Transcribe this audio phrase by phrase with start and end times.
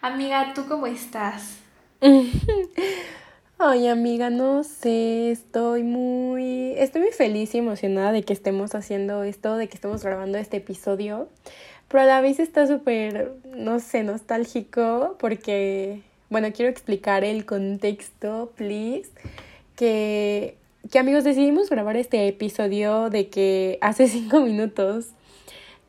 [0.00, 1.58] Amiga, ¿tú cómo estás?
[3.58, 9.22] Ay, amiga, no sé, estoy muy, estoy muy feliz y emocionada de que estemos haciendo
[9.22, 11.28] esto, de que estemos grabando este episodio,
[11.88, 18.52] pero a la vez está súper, no sé, nostálgico porque, bueno, quiero explicar el contexto,
[18.56, 19.10] please,
[19.76, 20.56] que,
[20.90, 25.10] que amigos, decidimos grabar este episodio de que hace cinco minutos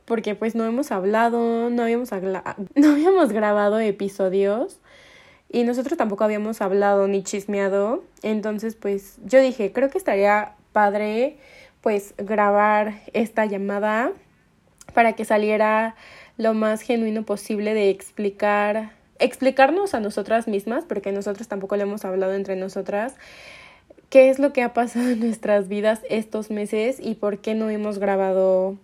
[0.05, 2.11] porque pues no hemos hablado, no habíamos,
[2.75, 4.79] no habíamos grabado episodios
[5.51, 8.03] y nosotros tampoco habíamos hablado ni chismeado.
[8.21, 11.37] Entonces pues yo dije, creo que estaría padre
[11.81, 14.11] pues grabar esta llamada
[14.93, 15.95] para que saliera
[16.37, 22.03] lo más genuino posible de explicar, explicarnos a nosotras mismas, porque nosotros tampoco le hemos
[22.03, 23.15] hablado entre nosotras,
[24.09, 27.69] qué es lo que ha pasado en nuestras vidas estos meses y por qué no
[27.69, 28.77] hemos grabado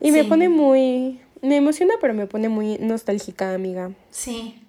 [0.00, 3.92] y me pone muy, me emociona, pero me pone muy nostálgica, amiga.
[4.10, 4.62] Sí,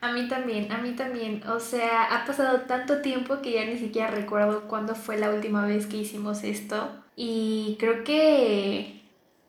[0.00, 1.42] a mí también, a mí también.
[1.48, 5.66] O sea, ha pasado tanto tiempo que ya ni siquiera recuerdo cuándo fue la última
[5.66, 6.90] vez que hicimos esto.
[7.16, 9.00] Y creo que...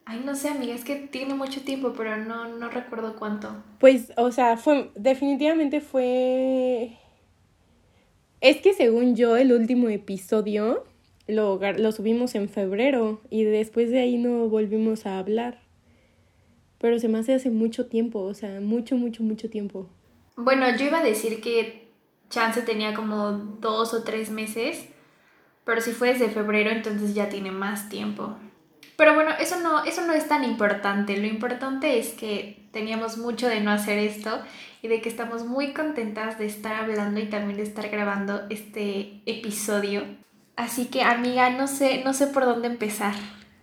[0.06, 3.50] Ay, no sé, amiga, es que tiene mucho tiempo, pero no, no recuerdo cuánto.
[3.80, 6.92] Pues, o sea, fue, definitivamente fue...
[8.40, 10.86] Es que según yo, el último episodio
[11.28, 15.62] lo, lo subimos en febrero y después de ahí no volvimos a hablar.
[16.78, 19.90] Pero se me hace hace mucho tiempo, o sea, mucho, mucho, mucho tiempo.
[20.36, 21.88] Bueno, yo iba a decir que
[22.30, 24.86] Chance tenía como dos o tres meses,
[25.64, 28.36] pero si fue desde febrero, entonces ya tiene más tiempo.
[28.98, 31.18] Pero bueno, eso no, eso no es tan importante.
[31.18, 34.42] Lo importante es que teníamos mucho de no hacer esto
[34.82, 39.22] y de que estamos muy contentas de estar hablando y también de estar grabando este
[39.26, 40.04] episodio.
[40.56, 43.14] Así que, amiga, no sé, no sé por dónde empezar.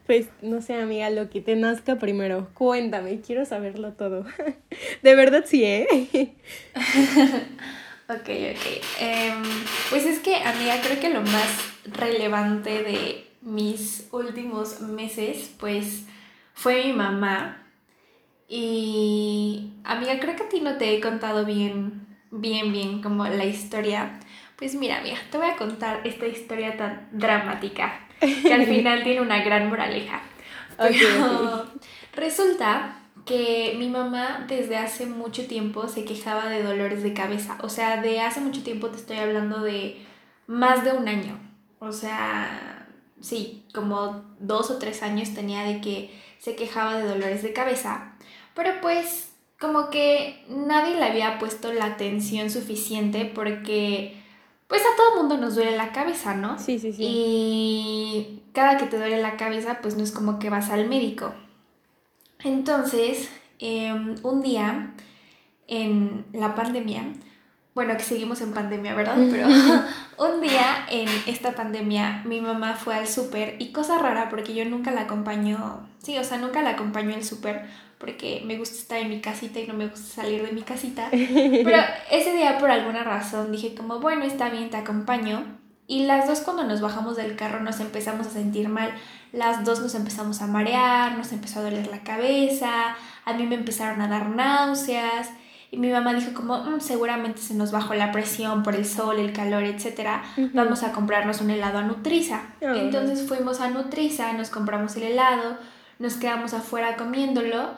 [0.06, 2.48] Pues no sé, amiga, lo que te nazca primero.
[2.54, 4.24] Cuéntame, quiero saberlo todo.
[5.02, 5.86] de verdad sí, ¿eh?
[8.08, 8.82] ok, ok.
[9.00, 9.42] Em,
[9.90, 16.04] pues es que, amiga, creo que lo más relevante de mis últimos meses, pues,
[16.52, 17.66] fue mi mamá.
[18.48, 23.46] Y, amiga, creo que a ti no te he contado bien, bien, bien como la
[23.46, 24.18] historia.
[24.62, 29.20] Pues mira, mira, te voy a contar esta historia tan dramática que al final tiene
[29.20, 30.22] una gran moraleja.
[32.14, 32.96] resulta
[33.26, 37.58] que mi mamá desde hace mucho tiempo se quejaba de dolores de cabeza.
[37.62, 40.00] O sea, de hace mucho tiempo te estoy hablando de
[40.46, 41.40] más de un año.
[41.80, 42.86] O sea,
[43.20, 48.12] sí, como dos o tres años tenía de que se quejaba de dolores de cabeza.
[48.54, 54.21] Pero pues como que nadie le había puesto la atención suficiente porque
[54.72, 56.58] pues a todo mundo nos duele la cabeza, ¿no?
[56.58, 57.04] Sí, sí, sí.
[57.06, 61.34] Y cada que te duele la cabeza, pues no es como que vas al médico.
[62.42, 63.28] Entonces,
[63.58, 64.94] em, un día
[65.68, 67.04] en la pandemia,
[67.74, 69.18] bueno, que seguimos en pandemia, ¿verdad?
[69.30, 69.46] Pero
[70.26, 74.64] un día en esta pandemia mi mamá fue al súper y cosa rara porque yo
[74.64, 77.68] nunca la acompaño, sí, o sea, nunca la acompaño al súper
[78.02, 81.06] porque me gusta estar en mi casita y no me gusta salir de mi casita.
[81.10, 81.78] Pero
[82.10, 85.44] ese día por alguna razón dije como, bueno, está bien, te acompaño.
[85.86, 88.92] Y las dos cuando nos bajamos del carro nos empezamos a sentir mal.
[89.32, 93.54] Las dos nos empezamos a marear, nos empezó a doler la cabeza, a mí me
[93.54, 95.30] empezaron a dar náuseas.
[95.70, 99.20] Y mi mamá dijo como, mm, seguramente se nos bajó la presión por el sol,
[99.20, 100.22] el calor, etc.
[100.52, 102.40] Vamos a comprarnos un helado a Nutriza.
[102.60, 105.56] Entonces fuimos a Nutriza, nos compramos el helado,
[106.00, 107.70] nos quedamos afuera comiéndolo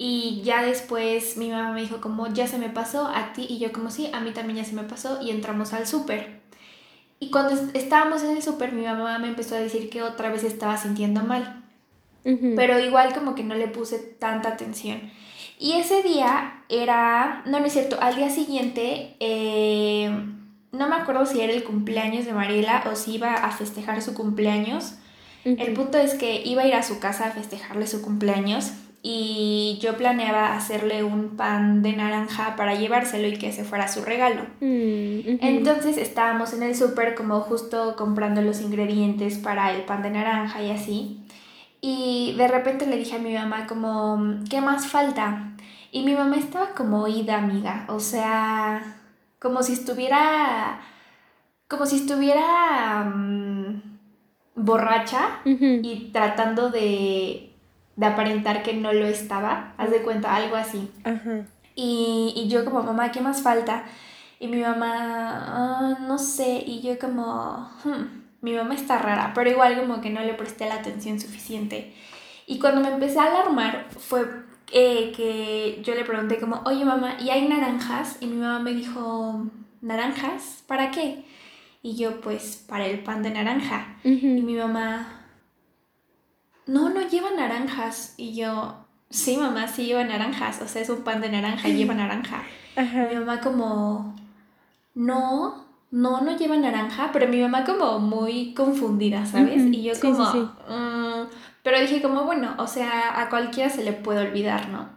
[0.00, 3.58] y ya después mi mamá me dijo como, ya se me pasó a ti y
[3.58, 6.38] yo como sí, a mí también ya se me pasó y entramos al súper.
[7.18, 10.44] Y cuando estábamos en el súper mi mamá me empezó a decir que otra vez
[10.44, 11.64] estaba sintiendo mal.
[12.56, 15.00] Pero igual como que no le puse tanta atención.
[15.58, 20.10] Y ese día era, no, no es cierto, al día siguiente, eh,
[20.70, 24.14] no me acuerdo si era el cumpleaños de Mariela o si iba a festejar su
[24.14, 24.94] cumpleaños.
[25.44, 28.72] El punto es que iba a ir a su casa a festejarle su cumpleaños
[29.02, 34.04] y yo planeaba hacerle un pan de naranja para llevárselo y que ese fuera su
[34.04, 34.42] regalo.
[34.60, 40.10] Mm, Entonces estábamos en el súper como justo comprando los ingredientes para el pan de
[40.10, 41.20] naranja y así.
[41.80, 45.52] Y de repente le dije a mi mamá como, ¿qué más falta?
[45.92, 47.84] Y mi mamá estaba como oída, amiga.
[47.88, 48.96] O sea,
[49.38, 50.80] como si estuviera,
[51.68, 53.82] como si estuviera mm,
[54.56, 55.40] borracha
[55.84, 57.47] y tratando de
[57.98, 60.88] de aparentar que no lo estaba, haz de cuenta, algo así.
[61.74, 63.82] Y, y, yo como, mamá, ¿qué más falta?
[64.38, 69.50] Y mi mamá, ah, no sé, y yo como, hmm, mi mamá está rara, pero
[69.50, 71.92] igual como que no le presté la atención suficiente.
[72.46, 74.24] Y cuando me empecé a alarmar fue
[74.72, 78.18] eh, que yo le pregunté como, oye mamá, ¿y hay naranjas?
[78.20, 79.44] Y mi mamá me dijo,
[79.80, 80.62] ¿naranjas?
[80.68, 81.24] ¿Para qué?
[81.82, 83.96] Y yo, pues, para el pan de naranja.
[84.04, 85.17] Y mi mamá,
[86.68, 88.14] no, no lleva naranjas.
[88.16, 88.76] Y yo,
[89.10, 90.62] sí mamá, sí lleva naranjas.
[90.62, 92.44] O sea, es un pan de naranja, lleva naranja.
[92.76, 94.14] Mi mamá como,
[94.94, 99.62] no, no, no lleva naranja, pero mi mamá como muy confundida, ¿sabes?
[99.72, 101.26] Y yo como, mm",
[101.62, 104.88] pero dije como, bueno, o sea, a cualquiera se le puede olvidar, ¿no?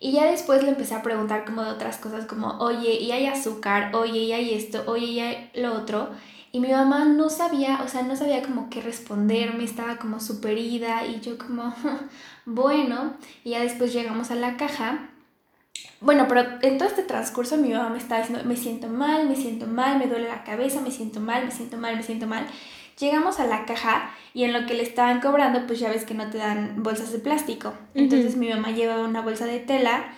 [0.00, 3.26] Y ya después le empecé a preguntar como de otras cosas, como, oye, y hay
[3.26, 6.08] azúcar, oye, y hay esto, oye, y hay lo otro.
[6.52, 10.58] Y mi mamá no sabía, o sea, no sabía como qué responderme, estaba como súper
[10.58, 11.74] ida y yo como,
[12.46, 15.08] bueno, y ya después llegamos a la caja
[16.02, 19.36] bueno, pero en todo este transcurso mi mamá me estaba diciendo, me siento mal, me
[19.36, 22.44] siento mal, me duele la cabeza, me siento mal, me siento mal, me siento mal.
[22.98, 26.14] Llegamos a la caja y en lo que le estaban cobrando, pues ya ves que
[26.14, 27.74] no te dan bolsas de plástico.
[27.94, 30.12] Entonces mi mamá llevaba una bolsa de tela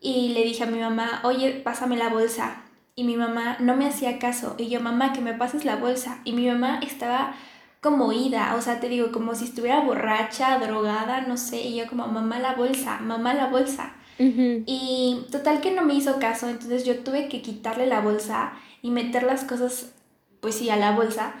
[0.00, 2.64] y le dije a mi mamá, oye, pásame la bolsa.
[2.98, 4.56] Y mi mamá no me hacía caso.
[4.58, 6.18] Y yo, mamá, que me pases la bolsa.
[6.24, 7.32] Y mi mamá estaba
[7.80, 11.60] como ida, o sea, te digo, como si estuviera borracha, drogada, no sé.
[11.60, 13.92] Y yo como, mamá, la bolsa, mamá, la bolsa.
[14.18, 18.90] Y total que no me hizo caso, entonces yo tuve que quitarle la bolsa y
[18.90, 19.92] meter las cosas,
[20.40, 21.34] pues sí, a la bolsa.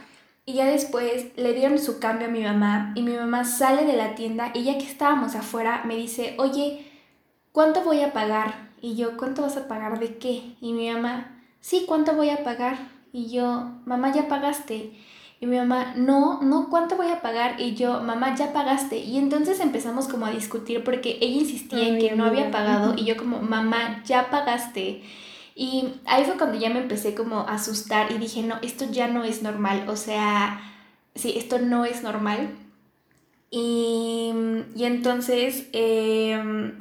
[0.46, 3.96] Y ya después le dieron su cambio a mi mamá y mi mamá sale de
[3.96, 6.86] la tienda y ya que estábamos afuera me dice, oye,
[7.50, 8.68] ¿cuánto voy a pagar?
[8.80, 10.54] Y yo, ¿cuánto vas a pagar de qué?
[10.60, 12.78] Y mi mamá, sí, ¿cuánto voy a pagar?
[13.12, 14.92] Y yo, mamá, ya pagaste.
[15.40, 17.60] Y mi mamá, no, no, ¿cuánto voy a pagar?
[17.60, 18.98] Y yo, mamá, ya pagaste.
[18.98, 23.04] Y entonces empezamos como a discutir porque ella insistía en que no había pagado y
[23.04, 25.02] yo como, mamá, ya pagaste.
[25.54, 29.08] Y ahí fue cuando ya me empecé como a asustar y dije, no, esto ya
[29.08, 29.88] no es normal.
[29.88, 30.60] O sea,
[31.14, 32.50] sí, esto no es normal.
[33.50, 34.32] Y,
[34.74, 36.78] y entonces, em,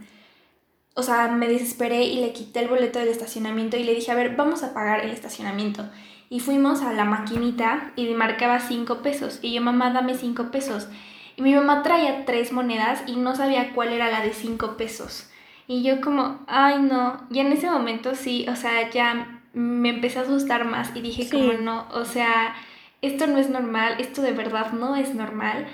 [0.98, 4.16] o sea, me desesperé y le quité el boleto del estacionamiento y le dije, a
[4.16, 5.88] ver, vamos a pagar el estacionamiento
[6.28, 9.38] y fuimos a la maquinita y marcaba 5 pesos.
[9.44, 10.90] Y yo, mamá, dame 5 pesos.
[11.36, 15.30] Y mi mamá traía tres monedas y no sabía cuál era la de 5 pesos.
[15.68, 17.28] Y yo como, ay no.
[17.30, 21.30] Y en ese momento sí, o sea, ya me empecé a asustar más y dije
[21.30, 22.56] como no, o sea,
[23.04, 25.68] esto no es normal, esto de verdad no es normal.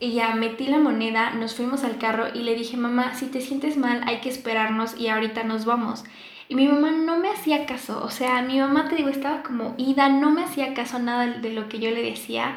[0.00, 3.42] Y ya metí la moneda, nos fuimos al carro y le dije, mamá, si te
[3.42, 6.04] sientes mal hay que esperarnos y ahorita nos vamos.
[6.48, 9.74] Y mi mamá no me hacía caso, o sea, mi mamá, te digo, estaba como
[9.76, 12.56] ida, no me hacía caso nada de lo que yo le decía.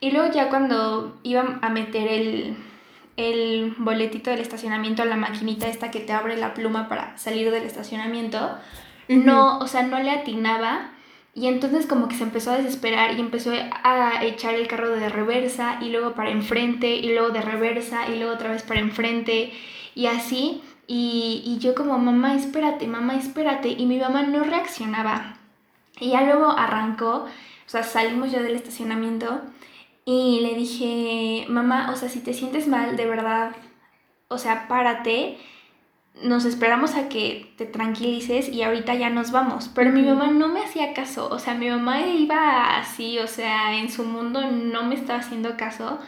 [0.00, 2.56] Y luego ya cuando iba a meter el,
[3.16, 7.50] el boletito del estacionamiento a la maquinita esta que te abre la pluma para salir
[7.50, 8.56] del estacionamiento,
[9.08, 10.90] no, o sea, no le atinaba.
[11.36, 15.10] Y entonces como que se empezó a desesperar y empezó a echar el carro de
[15.10, 19.52] reversa y luego para enfrente y luego de reversa y luego otra vez para enfrente
[19.94, 20.62] y así.
[20.86, 23.68] Y, yo como, mamá, espérate, mamá, espérate.
[23.68, 25.36] Y mi mamá no reaccionaba.
[26.00, 29.42] Y ya luego arrancó, o sea, salimos ya del estacionamiento
[30.06, 33.56] y le dije, mamá, o sea, si te sientes mal, de verdad,
[34.28, 35.38] o sea, párate,
[36.22, 39.70] nos esperamos a que te tranquilices y ahorita ya nos vamos.
[39.74, 43.78] Pero mi mamá no me hacía caso, o sea, mi mamá iba así, o sea,
[43.78, 45.98] en su mundo no me estaba haciendo caso.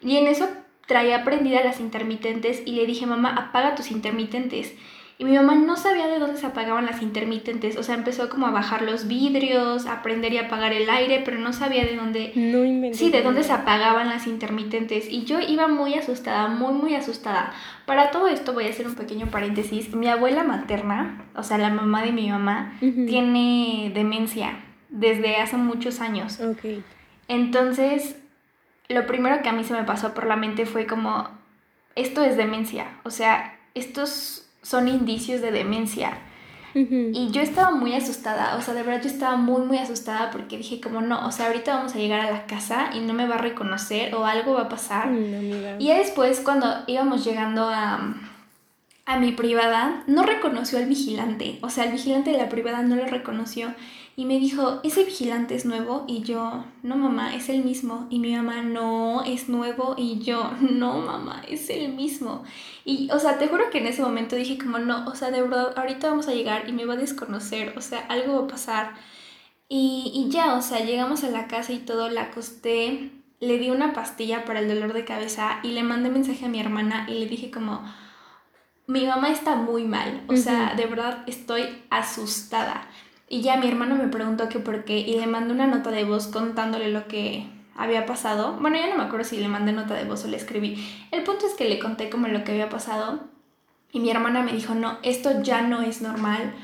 [0.00, 0.48] Y en eso
[0.86, 4.74] traía prendidas las intermitentes y le dije, mamá, apaga tus intermitentes.
[5.20, 8.46] Y mi mamá no sabía de dónde se apagaban las intermitentes, o sea, empezó como
[8.46, 12.32] a bajar los vidrios, a prender y apagar el aire, pero no sabía de dónde...
[12.36, 15.10] No Sí, de dónde se apagaban las intermitentes.
[15.10, 17.52] Y yo iba muy asustada, muy, muy asustada.
[17.84, 19.94] Para todo esto voy a hacer un pequeño paréntesis.
[19.94, 26.00] Mi abuela materna, o sea, la mamá de mi mamá, tiene demencia desde hace muchos
[26.00, 26.40] años.
[26.40, 26.82] Ok.
[27.28, 28.16] Entonces,
[28.88, 31.28] lo primero que a mí se me pasó por la mente fue como,
[31.94, 36.18] esto es demencia, o sea, estos son indicios de demencia.
[36.72, 40.56] Y yo estaba muy asustada, o sea, de verdad yo estaba muy, muy asustada porque
[40.56, 43.26] dije como no, o sea, ahorita vamos a llegar a la casa y no me
[43.26, 45.10] va a reconocer o algo va a pasar.
[45.12, 48.14] y ya después cuando íbamos llegando a,
[49.04, 52.94] a mi privada, no reconoció al vigilante, o sea, el vigilante de la privada no
[52.94, 53.74] lo reconoció
[54.16, 56.04] y me dijo, ¿ese vigilante es nuevo?
[56.06, 58.06] Y yo, no mamá, es el mismo.
[58.10, 59.94] Y mi mamá, no, es nuevo.
[59.96, 62.44] Y yo, no mamá, es el mismo.
[62.84, 65.42] Y, o sea, te juro que en ese momento dije como, no, o sea, de
[65.42, 68.48] verdad, ahorita vamos a llegar y me va a desconocer, o sea, algo va a
[68.48, 68.94] pasar.
[69.68, 73.70] Y, y ya, o sea, llegamos a la casa y todo, la acosté, le di
[73.70, 77.14] una pastilla para el dolor de cabeza y le mandé mensaje a mi hermana y
[77.14, 77.82] le dije como,
[78.86, 82.88] mi mamá está muy mal, o sea, de verdad estoy asustada.
[83.32, 86.02] Y ya mi hermano me preguntó que por qué y le mandé una nota de
[86.02, 87.46] voz contándole lo que
[87.76, 88.54] había pasado.
[88.60, 90.84] Bueno, ya no me acuerdo si le mandé nota de voz o le escribí.
[91.12, 93.20] El punto es que le conté como lo que había pasado.
[93.92, 96.54] Y mi hermana me dijo, no, esto ya no es normal,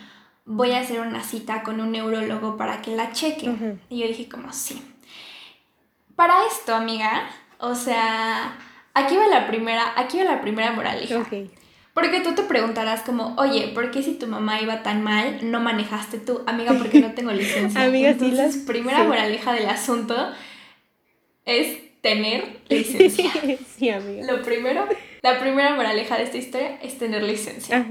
[0.45, 3.79] voy a hacer una cita con un neurólogo para que la cheque.
[3.89, 4.83] Y yo dije como, sí.
[6.17, 7.29] Para esto, amiga,
[7.61, 8.59] o sea,
[8.93, 11.25] aquí va la primera, aquí va la primera moraleja.
[11.97, 15.61] Porque tú te preguntarás como, oye, ¿por qué si tu mamá iba tan mal, no
[15.61, 16.43] manejaste tú?
[16.47, 17.83] Amiga, porque no tengo licencia.
[17.85, 20.15] amiga, Entonces, sí, primera moraleja del asunto
[21.47, 23.31] es tener licencia.
[23.79, 24.31] sí, amiga.
[24.31, 24.87] Lo primero,
[25.23, 27.87] la primera moraleja de esta historia es tener licencia.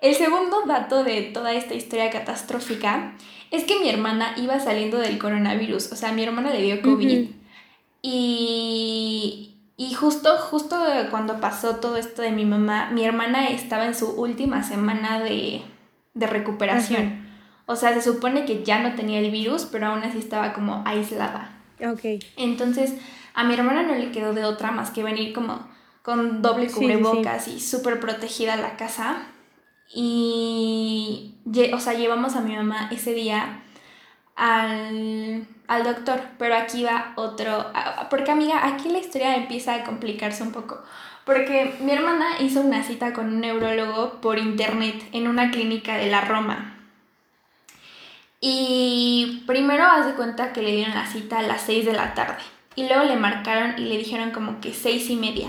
[0.00, 3.18] El segundo dato de toda esta historia catastrófica
[3.50, 7.28] es que mi hermana iba saliendo del coronavirus, o sea, mi hermana le dio COVID.
[8.00, 10.76] Y y justo, justo
[11.10, 15.62] cuando pasó todo esto de mi mamá, mi hermana estaba en su última semana de,
[16.14, 17.26] recuperación.
[17.66, 20.82] O sea, se supone que ya no tenía el virus, pero aún así estaba como
[20.86, 21.50] aislada.
[21.84, 22.22] Ok.
[22.36, 22.94] Entonces,
[23.34, 25.68] a mi hermana no le quedó de otra más que venir como
[26.00, 29.26] con doble cubrebocas y súper protegida a la casa.
[29.94, 31.34] Y,
[31.74, 33.62] o sea, llevamos a mi mamá ese día
[34.36, 35.46] al,
[35.84, 37.72] doctor, pero aquí va otro,
[38.10, 40.82] porque amiga, aquí la historia empieza a complicarse un poco,
[41.24, 46.10] porque mi hermana hizo una cita con un neurólogo por internet en una clínica de
[46.10, 46.74] la Roma.
[48.40, 52.42] Y primero hace cuenta que le dieron la cita a las 6 de la tarde.
[52.76, 55.48] Y luego le marcaron y le dijeron como que seis y media.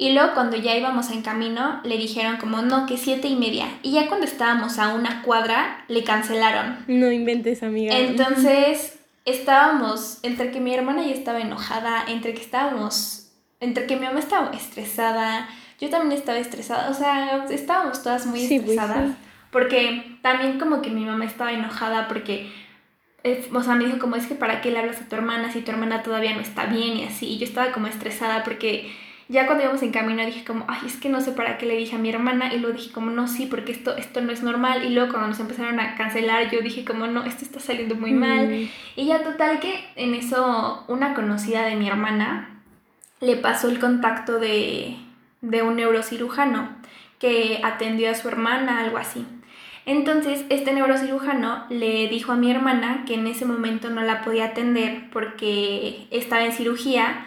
[0.00, 3.66] Y luego cuando ya íbamos en camino, le dijeron como, no, que siete y media.
[3.82, 6.78] Y ya cuando estábamos a una cuadra, le cancelaron.
[6.86, 7.94] No inventes, amiga.
[7.94, 13.30] Entonces, estábamos, entre que mi hermana ya estaba enojada, entre que estábamos,
[13.60, 15.46] entre que mi mamá estaba estresada,
[15.78, 19.10] yo también estaba estresada, o sea, estábamos todas muy pues estresadas.
[19.50, 22.50] Porque también como que mi mamá estaba enojada porque...
[23.52, 25.60] o sea, me dijo como es que para qué le hablas a tu hermana si
[25.60, 27.26] tu hermana todavía no está bien y así.
[27.26, 28.90] Y yo estaba como estresada porque
[29.30, 31.76] ya cuando íbamos en camino dije como, ay, es que no sé para qué le
[31.76, 34.42] dije a mi hermana y luego dije como, no, sí, porque esto, esto no es
[34.42, 37.94] normal y luego cuando nos empezaron a cancelar yo dije como, no, esto está saliendo
[37.94, 38.68] muy mal mm.
[38.96, 42.60] y ya total que en eso una conocida de mi hermana
[43.20, 44.96] le pasó el contacto de,
[45.42, 46.68] de un neurocirujano
[47.20, 49.24] que atendió a su hermana, algo así.
[49.86, 54.46] Entonces, este neurocirujano le dijo a mi hermana que en ese momento no la podía
[54.46, 57.26] atender porque estaba en cirugía,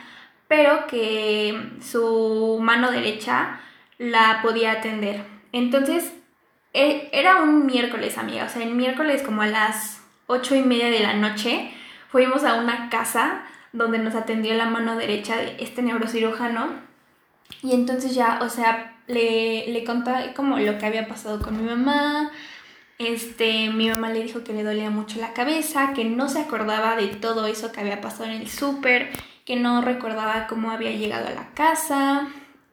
[0.54, 3.60] pero que su mano derecha
[3.98, 5.24] la podía atender.
[5.52, 6.14] Entonces,
[6.74, 10.92] e, era un miércoles, amiga, o sea, el miércoles como a las ocho y media
[10.92, 11.74] de la noche
[12.12, 13.42] fuimos a una casa
[13.72, 16.68] donde nos atendió la mano derecha de este neurocirujano.
[17.64, 19.84] Y entonces ya, o sea, le, le
[20.36, 22.32] como lo que había pasado con mi mamá,
[23.00, 26.96] este, mi mamá le dijo que le dolía mucho la cabeza, que no se acordaba
[26.96, 29.10] de todo eso que había pasado en el súper,
[29.46, 32.28] que no recordaba cómo había llegado a la casa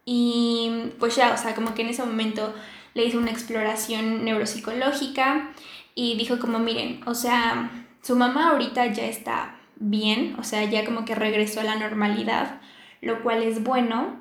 [0.05, 2.55] y pues ya, o sea, como que en ese momento
[2.95, 5.50] le hizo una exploración neuropsicológica
[5.95, 7.71] y dijo como miren, o sea,
[8.03, 12.61] su mamá ahorita ya está bien, o sea, ya como que regresó a la normalidad,
[13.00, 14.21] lo cual es bueno,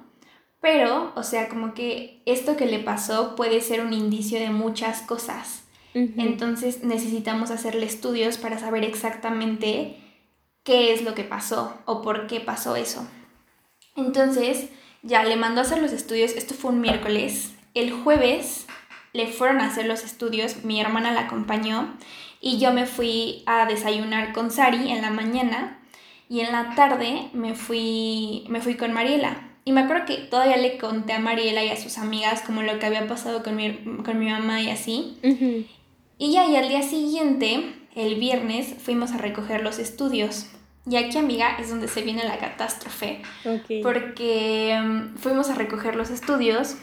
[0.61, 5.01] pero, o sea, como que esto que le pasó puede ser un indicio de muchas
[5.01, 5.63] cosas.
[5.93, 9.97] Entonces necesitamos hacerle estudios para saber exactamente
[10.69, 13.07] qué es lo que pasó o por qué pasó eso.
[13.95, 14.69] Entonces,
[15.01, 18.67] ya le mandó a hacer los estudios, esto fue un miércoles, el jueves
[19.11, 21.97] le fueron a hacer los estudios, mi hermana la acompañó
[22.39, 25.79] y yo me fui a desayunar con Sari en la mañana
[26.29, 29.49] y en la tarde me fui, me fui con Mariela.
[29.65, 32.77] Y me acuerdo que todavía le conté a Mariela y a sus amigas como lo
[32.77, 33.73] que había pasado con mi,
[34.05, 35.17] con mi mamá y así.
[36.19, 40.45] Y ya, y al día siguiente, el viernes, fuimos a recoger los estudios.
[40.89, 43.21] Y aquí, amiga, es donde se viene la catástrofe.
[43.83, 46.77] Porque mm, fuimos a recoger los estudios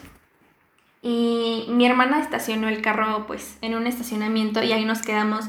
[1.01, 5.45] y mi hermana estacionó el carro pues en un estacionamiento y ahí nos quedamos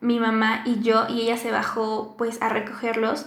[0.00, 3.26] mi mamá y yo y ella se bajó pues a recogerlos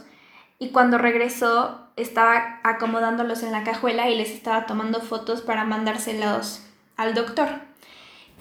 [0.58, 6.64] y cuando regresó estaba acomodándolos en la cajuela y les estaba tomando fotos para mandárselos
[6.96, 7.50] al doctor.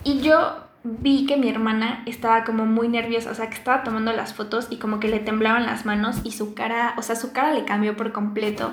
[0.04, 4.12] Y yo vi que mi hermana estaba como muy nerviosa, o sea, que estaba tomando
[4.12, 7.32] las fotos y como que le temblaban las manos y su cara, o sea, su
[7.32, 8.72] cara le cambió por completo.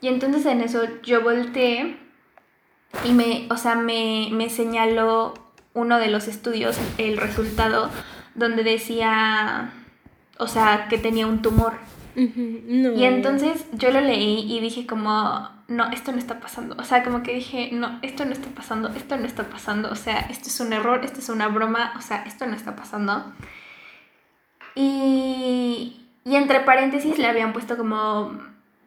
[0.00, 1.96] Y entonces en eso yo volteé
[3.04, 5.34] y me, o sea, me, me señaló
[5.74, 7.90] uno de los estudios, el resultado,
[8.34, 9.72] donde decía,
[10.38, 11.74] o sea, que tenía un tumor.
[12.16, 16.76] Y entonces yo lo leí y dije como, no, esto no está pasando.
[16.78, 19.90] O sea, como que dije, no, esto no está pasando, esto no está pasando.
[19.90, 22.76] O sea, esto es un error, esto es una broma, o sea, esto no está
[22.76, 23.32] pasando.
[24.74, 28.38] Y, y entre paréntesis le habían puesto como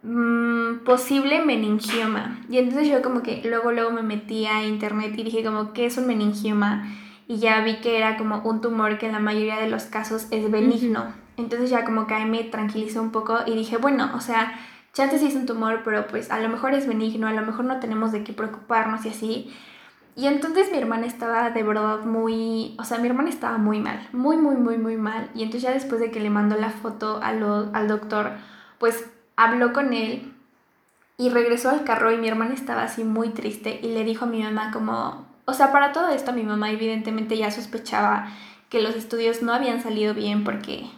[0.04, 2.40] mm, posible meningioma.
[2.50, 5.86] Y entonces yo como que luego, luego me metí a internet y dije como, ¿qué
[5.86, 6.88] es un meningioma?
[7.28, 10.28] Y ya vi que era como un tumor que en la mayoría de los casos
[10.32, 11.14] es benigno.
[11.38, 14.60] Entonces ya como que ahí me tranquilizó un poco y dije, bueno, o sea,
[14.98, 17.80] chance es un tumor, pero pues a lo mejor es benigno, a lo mejor no
[17.80, 19.56] tenemos de qué preocuparnos y así.
[20.16, 24.08] Y entonces mi hermana estaba de verdad muy, o sea, mi hermana estaba muy mal,
[24.12, 25.30] muy, muy, muy, muy mal.
[25.36, 28.32] Y entonces ya después de que le mandó la foto al doctor,
[28.80, 30.34] pues habló con él
[31.18, 34.28] y regresó al carro y mi hermana estaba así muy triste y le dijo a
[34.28, 38.28] mi mamá como, o sea, para todo esto mi mamá evidentemente ya sospechaba
[38.70, 40.90] que los estudios no habían salido bien porque,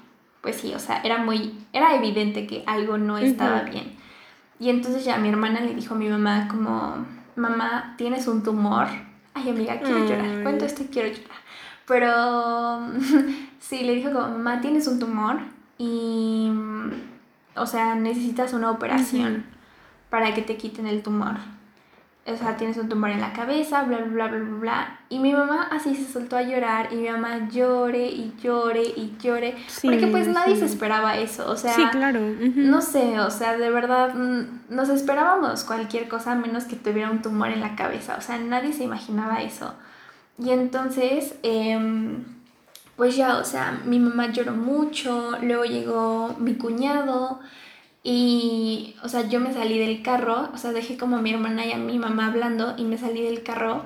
[0.41, 3.97] pues sí, o sea, era muy, era evidente que algo no estaba bien.
[4.59, 7.05] Y entonces ya mi hermana le dijo a mi mamá como,
[7.35, 8.87] mamá, tienes un tumor
[9.33, 11.39] ay amiga, quiero llorar, cuento esto y quiero llorar.
[11.85, 12.79] Pero
[13.59, 15.37] sí, le dijo como, mamá, tienes un tumor
[15.77, 16.51] y,
[17.55, 19.45] o sea, necesitas una operación
[20.09, 21.37] para que te quiten el tumor.
[22.25, 24.99] O sea, tienes un tumor en la cabeza, bla, bla, bla, bla, bla.
[25.09, 29.15] Y mi mamá así se soltó a llorar y mi mamá llore y llore y
[29.19, 29.55] llore.
[29.81, 31.73] porque pues nadie se esperaba eso, o sea...
[31.73, 32.19] Sí, claro.
[32.55, 37.21] No sé, o sea, de verdad mm, nos esperábamos cualquier cosa menos que tuviera un
[37.23, 38.15] tumor en la cabeza.
[38.17, 39.73] O sea, nadie se imaginaba eso.
[40.37, 42.23] Y entonces, em,
[42.95, 47.39] pues ya, o sea, mi mamá lloró mucho, luego llegó mi cuñado
[48.03, 51.65] y, o sea, yo me salí del carro, o sea, dejé como a mi hermana
[51.65, 53.83] y a mi mamá hablando y me salí del carro.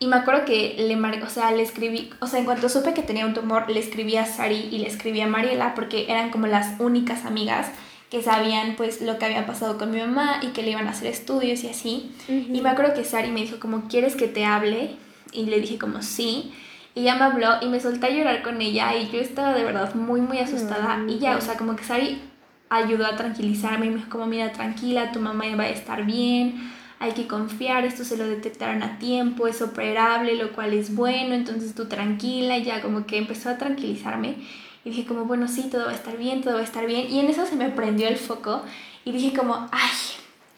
[0.00, 2.94] Y me acuerdo que le mar o sea, le escribí, o sea, en cuanto supe
[2.94, 6.30] que tenía un tumor, le escribí a Sari y le escribí a Mariela porque eran
[6.30, 7.72] como las únicas amigas
[8.08, 10.90] que sabían pues lo que había pasado con mi mamá y que le iban a
[10.90, 12.12] hacer estudios y así.
[12.28, 14.94] Y me acuerdo que Sari me dijo como, ¿quieres que te hable?
[15.32, 16.54] Y le dije como, sí.
[16.94, 19.64] Y ella me habló y me solté a llorar con ella y yo estaba de
[19.64, 21.04] verdad muy, muy asustada.
[21.08, 22.20] Y ya, o sea, como que Sari
[22.70, 26.72] ayudó a tranquilizarme y me dijo como, mira, tranquila, tu mamá va a estar bien,
[27.00, 31.34] hay que confiar, esto se lo detectaron a tiempo, es operable, lo cual es bueno,
[31.34, 34.36] entonces tú tranquila, ya como que empezó a tranquilizarme
[34.84, 37.10] y dije como, bueno, sí, todo va a estar bien, todo va a estar bien,
[37.10, 38.62] y en eso se me prendió el foco
[39.04, 39.90] y dije como, ay,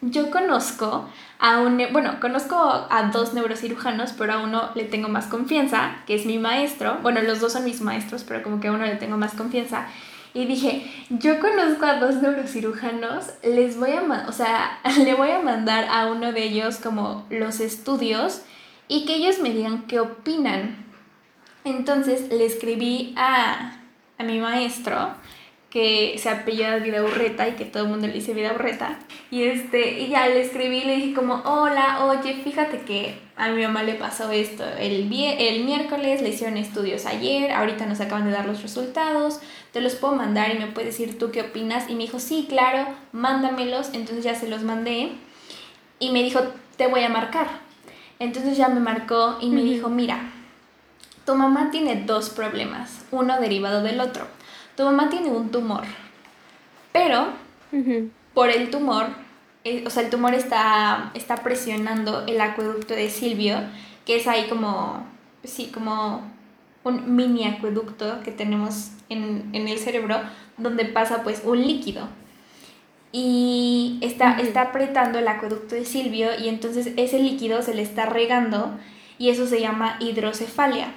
[0.03, 5.27] yo conozco a un, bueno, conozco a dos neurocirujanos, pero a uno le tengo más
[5.27, 8.73] confianza, que es mi maestro, bueno, los dos son mis maestros, pero como que a
[8.73, 9.89] uno le tengo más confianza,
[10.33, 15.41] y dije, yo conozco a dos neurocirujanos, les voy a, o sea, le voy a
[15.41, 18.43] mandar a uno de ellos como los estudios
[18.89, 20.85] y que ellos me digan qué opinan.
[21.65, 23.79] Entonces le escribí a,
[24.19, 25.15] a mi maestro
[25.71, 28.99] que se apellida Urreta y que todo el mundo le dice Urreta.
[29.31, 33.63] Y, este, y ya le escribí le dije como, hola, oye, fíjate que a mi
[33.63, 38.33] mamá le pasó esto el, el miércoles, le hicieron estudios ayer, ahorita nos acaban de
[38.33, 39.41] dar los resultados,
[39.73, 41.89] te los puedo mandar y me puedes decir tú qué opinas.
[41.89, 43.91] Y me dijo, sí, claro, mándamelos.
[43.93, 45.13] Entonces ya se los mandé
[46.01, 46.41] y me dijo,
[46.77, 47.47] te voy a marcar.
[48.19, 50.19] Entonces ya me marcó y me dijo, mira,
[51.25, 54.27] tu mamá tiene dos problemas, uno derivado del otro
[54.81, 55.83] tu mamá tiene un tumor,
[56.91, 57.27] pero
[58.33, 59.09] por el tumor,
[59.63, 63.59] eh, o sea, el tumor está, está presionando el acueducto de Silvio,
[64.07, 65.07] que es ahí como,
[65.45, 66.23] sí, como
[66.83, 70.23] un mini acueducto que tenemos en, el cerebro,
[70.57, 72.09] donde pasa pues un líquido.
[73.13, 78.07] Y está, está apretando el acueducto de Silvio y entonces ese líquido se le está
[78.07, 78.79] regando
[79.19, 80.95] y eso se llama hidrocefalia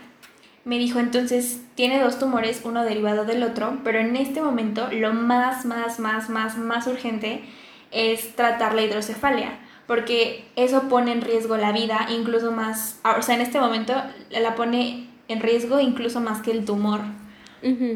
[0.65, 5.13] me dijo entonces tiene dos tumores, uno derivado del otro, pero en este momento lo
[5.13, 7.43] más, más, más, más, más urgente
[7.91, 13.35] es tratar la hidrocefalia, porque eso pone en riesgo la vida, incluso más, o sea,
[13.35, 13.93] en este momento
[14.31, 17.01] la pone en riesgo incluso más que el tumor.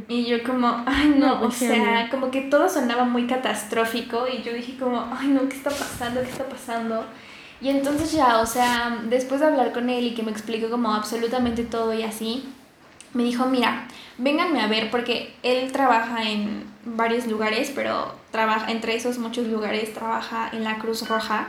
[0.08, 4.54] Y yo como, ay no, o sea, como que todo sonaba muy catastrófico y yo
[4.54, 6.22] dije como, ay no, ¿qué está pasando?
[6.22, 7.06] ¿Qué está pasando?
[7.60, 10.94] Y entonces ya, o sea, después de hablar con él y que me explicó como
[10.94, 12.46] absolutamente todo y así,
[13.14, 18.96] me dijo, mira, vénganme a ver porque él trabaja en varios lugares, pero trabaja entre
[18.96, 21.48] esos muchos lugares trabaja en la Cruz Roja.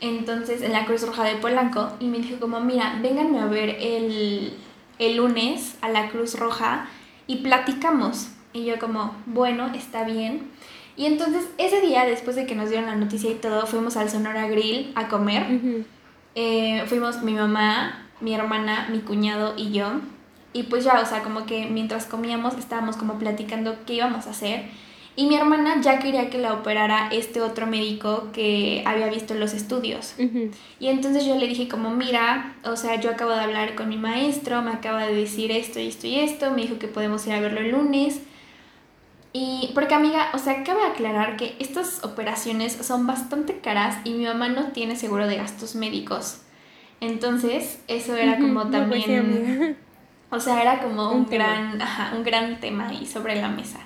[0.00, 3.76] Entonces, en la Cruz Roja de Polanco y me dijo como, mira, vénganme a ver
[3.80, 4.54] el,
[4.98, 6.88] el lunes a la Cruz Roja
[7.26, 8.28] y platicamos.
[8.52, 10.50] Y yo como, bueno, está bien.
[10.96, 14.08] Y entonces ese día, después de que nos dieron la noticia y todo, fuimos al
[14.08, 15.44] Sonora Grill a comer.
[16.34, 19.92] Eh, fuimos mi mamá, mi hermana, mi cuñado y yo.
[20.56, 24.30] Y pues ya, o sea, como que mientras comíamos estábamos como platicando qué íbamos a
[24.30, 24.64] hacer.
[25.14, 29.52] Y mi hermana ya quería que la operara este otro médico que había visto los
[29.52, 30.14] estudios.
[30.80, 33.98] Y entonces yo le dije como, mira, o sea, yo acabo de hablar con mi
[33.98, 37.34] maestro, me acaba de decir esto y esto y esto, me dijo que podemos ir
[37.34, 38.22] a verlo el lunes.
[39.34, 44.24] Y porque amiga, o sea, cabe aclarar que estas operaciones son bastante caras y mi
[44.24, 46.40] mamá no tiene seguro de gastos médicos.
[47.02, 49.76] Entonces, eso era como pues también...
[50.30, 51.78] o sea, era como un, gran,
[52.16, 53.80] un gran tema ahí sobre la mesa.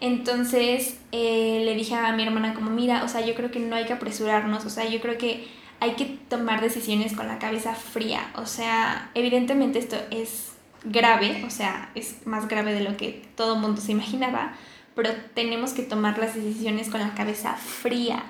[0.00, 3.76] Entonces eh, le dije a mi hermana como, mira, o sea, yo creo que no
[3.76, 5.48] hay que apresurarnos, o sea, yo creo que
[5.80, 10.52] hay que tomar decisiones con la cabeza fría, o sea, evidentemente esto es
[10.84, 14.54] grave, o sea, es más grave de lo que todo mundo se imaginaba,
[14.94, 18.24] pero tenemos que tomar las decisiones con la cabeza fría.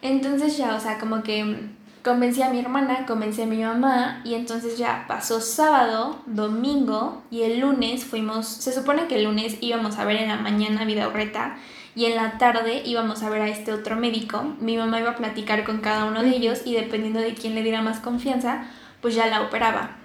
[0.00, 1.68] Entonces ya, o sea, como que
[2.02, 7.42] convencí a mi hermana, convencí a mi mamá y entonces ya pasó sábado, domingo y
[7.42, 11.08] el lunes fuimos, se supone que el lunes íbamos a ver en la mañana vida
[11.08, 11.56] horreta
[11.94, 14.42] y en la tarde íbamos a ver a este otro médico.
[14.60, 17.62] Mi mamá iba a platicar con cada uno de ellos y dependiendo de quién le
[17.62, 18.64] diera más confianza,
[19.00, 19.96] pues ya la operaba.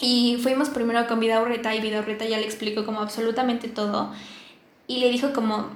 [0.00, 4.12] Y fuimos primero con Vida Urreta y Vida Urreta ya le explicó como absolutamente todo
[4.88, 5.68] y le dijo como,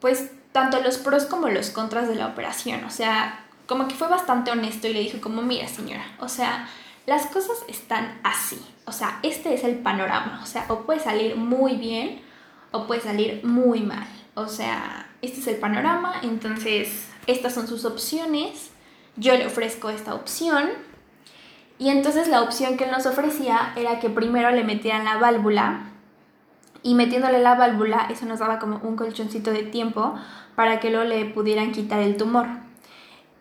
[0.00, 2.84] pues, tanto los pros como los contras de la operación.
[2.84, 6.68] O sea, como que fue bastante honesto y le dijo como, mira señora, o sea,
[7.06, 8.60] las cosas están así.
[8.86, 10.40] O sea, este es el panorama.
[10.42, 12.20] O sea, o puede salir muy bien
[12.70, 14.06] o puede salir muy mal.
[14.34, 18.70] O sea, este es el panorama, entonces estas son sus opciones.
[19.16, 20.70] Yo le ofrezco esta opción.
[21.78, 25.90] Y entonces la opción que él nos ofrecía era que primero le metieran la válvula
[26.82, 30.14] y metiéndole la válvula, eso nos daba como un colchoncito de tiempo
[30.54, 32.46] para que luego le pudieran quitar el tumor.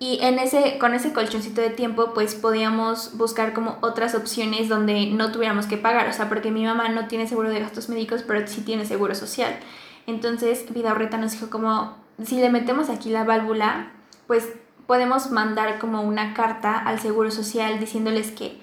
[0.03, 5.05] Y en ese, con ese colchoncito de tiempo, pues podíamos buscar como otras opciones donde
[5.05, 6.09] no tuviéramos que pagar.
[6.09, 9.15] O sea, porque mi mamá no tiene seguro de gastos médicos, pero sí tiene seguro
[9.15, 9.57] social.
[10.05, 13.93] Entonces, Vida Horreta nos dijo como, si le metemos aquí la válvula,
[14.27, 14.51] pues
[14.87, 18.59] podemos mandar como una carta al seguro social diciéndoles que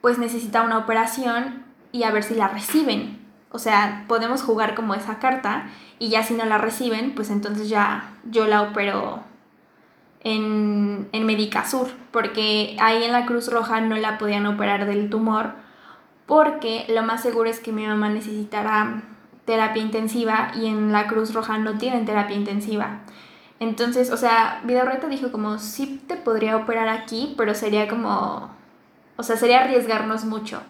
[0.00, 3.18] pues necesita una operación y a ver si la reciben.
[3.50, 7.68] O sea, podemos jugar como esa carta y ya si no la reciben, pues entonces
[7.68, 9.27] ya yo la opero
[10.22, 15.52] en, en Medicasur, porque ahí en la Cruz Roja no la podían operar del tumor,
[16.26, 19.02] porque lo más seguro es que mi mamá necesitará
[19.44, 23.00] terapia intensiva y en la Cruz Roja no tienen terapia intensiva.
[23.60, 28.50] Entonces, o sea, Vidorreta dijo como, sí te podría operar aquí, pero sería como,
[29.16, 30.60] o sea, sería arriesgarnos mucho.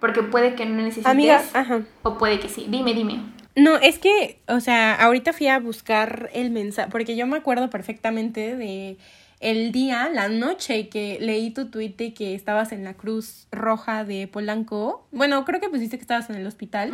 [0.00, 1.06] Porque puede que no necesites.
[1.06, 1.80] Amiga, ajá.
[2.02, 2.66] O puede que sí.
[2.68, 3.20] Dime, dime.
[3.56, 7.70] No, es que, o sea, ahorita fui a buscar el mensaje, porque yo me acuerdo
[7.70, 8.98] perfectamente de
[9.40, 14.04] el día, la noche que leí tu tweet de que estabas en la Cruz Roja
[14.04, 15.06] de Polanco.
[15.12, 16.92] Bueno, creo que pusiste que estabas en el hospital.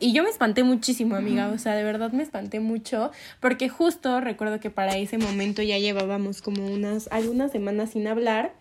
[0.00, 1.48] Y yo me espanté muchísimo, amiga.
[1.48, 3.10] O sea, de verdad me espanté mucho.
[3.40, 8.52] Porque justo recuerdo que para ese momento ya llevábamos como unas, algunas semanas sin hablar.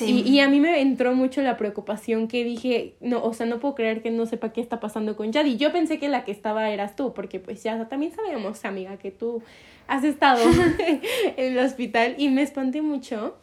[0.00, 3.74] Y, a mí me entró mucho la preocupación que dije, no, o sea, no puedo
[3.74, 5.56] creer que no sepa qué está pasando con Yadi.
[5.56, 9.10] Yo pensé que la que estaba eras tú, porque pues ya también sabíamos, amiga, que
[9.10, 9.42] tú
[9.86, 10.42] has estado
[11.36, 13.36] en el hospital y me espanté mucho.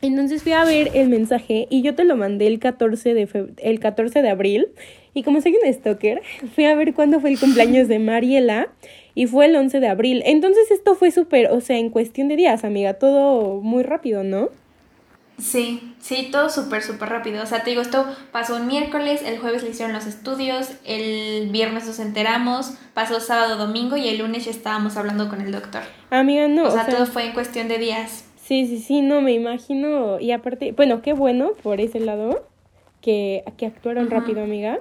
[0.00, 3.80] Entonces fui a ver el mensaje y yo te lo mandé el 14 de, el
[3.80, 4.68] 14 de abril.
[5.12, 6.22] Y como soy un stalker,
[6.54, 8.68] fui a ver cuándo fue el cumpleaños de Mariela
[9.14, 10.22] y fue el 11 de abril.
[10.24, 14.50] Entonces esto fue súper, o sea, en cuestión de días, amiga, todo muy rápido, ¿no?
[15.38, 17.42] Sí, sí, todo súper, súper rápido.
[17.42, 21.48] O sea, te digo, esto pasó un miércoles, el jueves le hicieron los estudios, el
[21.50, 25.82] viernes nos enteramos, pasó sábado, domingo y el lunes ya estábamos hablando con el doctor.
[26.10, 26.64] Amiga, no.
[26.64, 28.24] O sea, todo fue en cuestión de días.
[28.36, 30.18] Sí, sí, sí, no, me imagino.
[30.18, 32.44] Y aparte, bueno, qué bueno por ese lado
[33.00, 34.80] que, que actuaron rápido, amiga.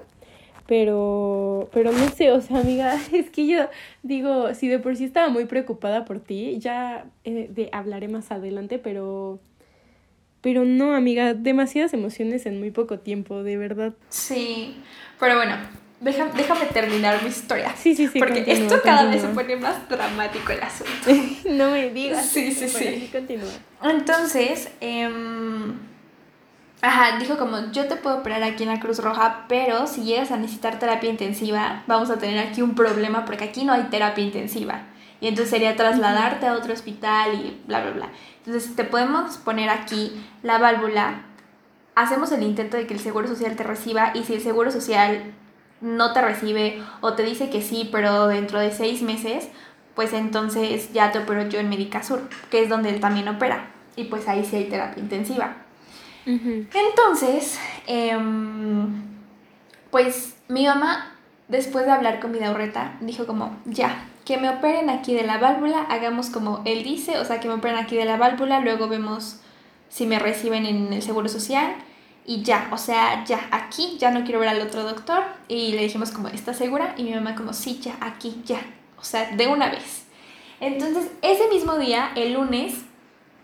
[0.65, 3.67] Pero, pero no sé, o sea, amiga, es que yo
[4.04, 8.32] digo, si de por sí estaba muy preocupada por ti, ya eh, de, hablaré más
[8.32, 9.39] adelante, pero
[10.41, 13.93] pero no, amiga, demasiadas emociones en muy poco tiempo, de verdad.
[14.10, 14.78] Sí,
[15.19, 15.56] pero bueno,
[16.00, 17.73] déjame, déjame terminar mi historia.
[17.76, 18.19] Sí, sí, sí.
[18.19, 21.23] Porque esto cada vez se pone más dramático el asunto.
[21.50, 22.26] no me digas.
[22.26, 23.10] Sí, sí, sí.
[23.12, 23.50] continúa.
[23.84, 25.73] Entonces, em,
[26.82, 30.32] ajá, dijo como, yo te puedo operar aquí en la Cruz Roja, pero si llegas
[30.32, 34.23] a necesitar terapia intensiva, vamos a tener aquí un problema porque aquí no hay terapia
[34.23, 34.84] intensiva.
[35.19, 38.10] Y entonces sería trasladarte a otro hospital y bla, bla, bla.
[38.48, 41.22] Entonces te podemos poner aquí la válvula,
[41.96, 45.34] hacemos el intento de que el Seguro Social te reciba y si el Seguro Social
[45.82, 49.50] no te recibe o te dice que sí, pero dentro de seis meses,
[49.96, 53.68] pues entonces ya te opero yo en Medicasur, que es donde él también opera.
[53.98, 55.56] Y pues ahí sí hay terapia intensiva.
[56.26, 59.04] Entonces, em,
[59.92, 61.16] pues mi mamá,
[61.50, 65.38] después de hablar con mi daurreta, dijo como, ya, que me operen aquí de la
[65.38, 68.90] válvula, hagamos como él dice, o sea, que me operen aquí de la válvula, luego
[68.90, 69.40] vemos
[69.88, 71.76] si me reciben en el Seguro Social
[72.26, 75.84] y ya, o sea, ya, aquí, ya no quiero ver al otro doctor y le
[75.84, 76.94] dijimos como, ¿estás segura?
[76.98, 78.60] Y mi mamá como, sí, ya, aquí, ya.
[79.00, 80.04] o sea, de una vez.
[80.60, 82.74] Entonces, ese mismo día, el lunes,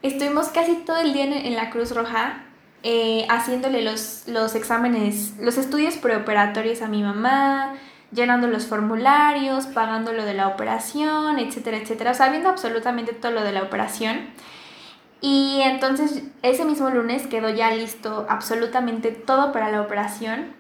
[0.02, 2.44] estuvimos casi todo el día en, la Cruz Roja
[2.84, 7.74] eh, haciéndole los, los exámenes, los estudios preoperatorios a mi mamá,
[8.14, 12.12] llenando los formularios, pagando lo de la operación, etcétera, etcétera.
[12.12, 14.30] O sea, viendo absolutamente todo lo de la operación.
[15.22, 20.54] Y entonces ese mismo lunes quedó ya listo absolutamente todo para la operación.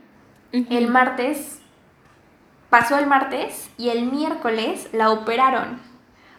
[0.51, 1.59] El martes,
[2.69, 5.81] pasó el martes y el miércoles la operaron.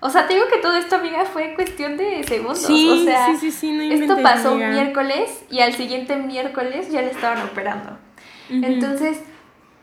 [0.00, 2.58] O sea, te digo que todo esto, amiga, fue cuestión de segundos.
[2.58, 6.90] Sí, o sea, sí, sí, sí, no esto pasó un miércoles y al siguiente miércoles
[6.90, 7.98] ya le estaban operando.
[8.50, 9.22] Entonces,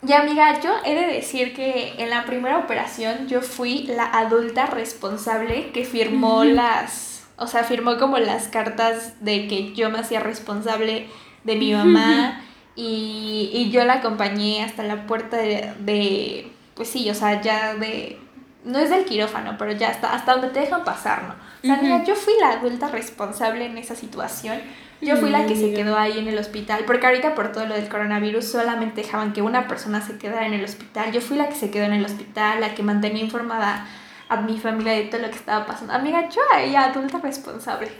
[0.02, 4.66] ya amiga, yo he de decir que en la primera operación yo fui la adulta
[4.66, 10.20] responsable que firmó las, o sea, firmó como las cartas de que yo me hacía
[10.20, 11.08] responsable
[11.44, 12.42] de mi mamá
[12.76, 17.76] y, y yo la acompañé hasta la puerta de, de, pues sí, o sea, ya
[17.76, 18.18] de
[18.64, 21.34] no es del quirófano, pero ya hasta, hasta donde te dejan pasar, ¿no?
[21.64, 24.60] O sea, mira, yo fui la adulta responsable en esa situación.
[25.02, 27.74] Yo fui la que se quedó ahí en el hospital, porque ahorita por todo lo
[27.74, 31.12] del coronavirus solamente dejaban que una persona se quedara en el hospital.
[31.12, 33.88] Yo fui la que se quedó en el hospital, la que mantenía informada
[34.30, 35.94] a mi familia de todo lo que estaba pasando.
[35.94, 37.92] Amiga, yo ahí adulta responsable.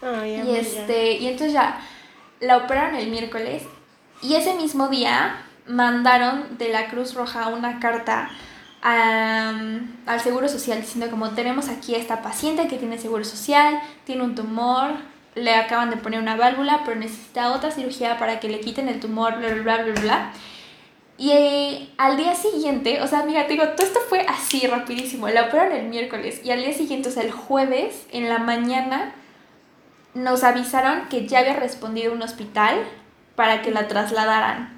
[0.00, 1.80] Ay, y este, y entonces ya
[2.40, 3.64] la operaron el miércoles
[4.22, 8.30] y ese mismo día mandaron de la Cruz Roja una carta
[8.82, 14.22] al Seguro Social diciendo como tenemos aquí a esta paciente que tiene Seguro Social, tiene
[14.22, 14.92] un tumor,
[15.34, 19.00] le acaban de poner una válvula, pero necesita otra cirugía para que le quiten el
[19.00, 20.32] tumor, bla, bla, bla, bla,
[21.16, 25.28] Y eh, al día siguiente, o sea, amiga, te digo, todo esto fue así rapidísimo.
[25.28, 29.12] La operaron el miércoles y al día siguiente, o sea, el jueves, en la mañana,
[30.14, 32.76] nos avisaron que ya había respondido un hospital
[33.36, 34.73] para que la trasladaran.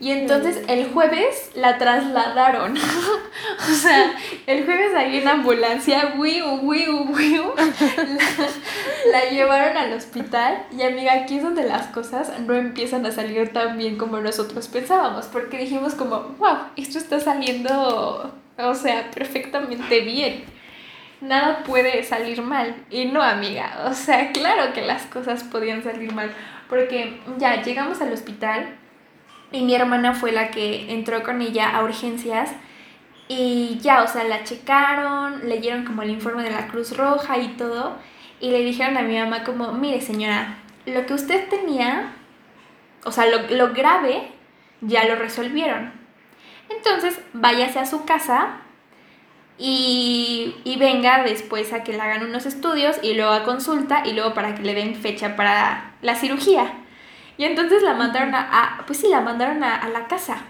[0.00, 2.74] Y entonces el jueves la trasladaron.
[3.70, 4.14] o sea,
[4.46, 10.64] el jueves ahí en ambulancia, wiu, wiu, wiu, la, la, llevaron al hospital.
[10.74, 14.68] Y amiga, aquí es donde las cosas no empiezan a salir tan bien como nosotros
[14.68, 15.26] pensábamos.
[15.26, 20.44] Porque dijimos como, wow, esto está saliendo, o sea, perfectamente bien.
[21.20, 22.74] Nada puede salir mal.
[22.88, 23.84] Y no, amiga.
[23.86, 26.32] O sea, claro que las cosas podían salir mal.
[26.70, 28.79] Porque ya llegamos al hospital
[29.52, 32.50] y mi hermana fue la que entró con ella a urgencias
[33.28, 37.48] y ya, o sea, la checaron, leyeron como el informe de la Cruz Roja y
[37.48, 37.96] todo
[38.40, 42.12] y le dijeron a mi mamá como, mire señora, lo que usted tenía,
[43.04, 44.32] o sea, lo, lo grave,
[44.80, 45.92] ya lo resolvieron.
[46.70, 48.62] Entonces, váyase a su casa
[49.58, 54.12] y, y, venga después a que le hagan unos estudios y luego a consulta y
[54.14, 56.72] luego para que le den fecha para la cirugía.
[57.40, 60.42] Y entonces la mandaron a, pues sí, la mandaron a, la casa.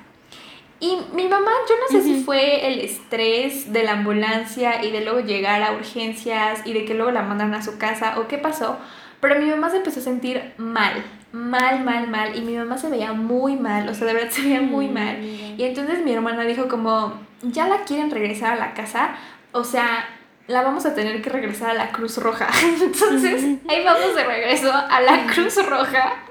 [0.81, 5.05] Y mi mamá, yo no sé si fue el estrés de la ambulancia y de
[5.05, 8.39] luego llegar a urgencias y de que luego la mandaron a su casa o qué
[8.39, 8.77] pasó,
[9.21, 12.35] pero mi mamá se empezó a sentir mal, mal, mal, mal.
[12.35, 14.93] Y mi mamá se veía muy mal, o sea, de verdad se veía muy mm,
[14.93, 15.23] mal.
[15.23, 19.15] Y entonces mi hermana dijo como, ya la quieren regresar a la casa,
[19.53, 20.09] o sea,
[20.51, 22.49] la vamos a tener que regresar a la Cruz Roja.
[22.83, 26.25] Entonces, ahí vamos de regreso a la Cruz Roja.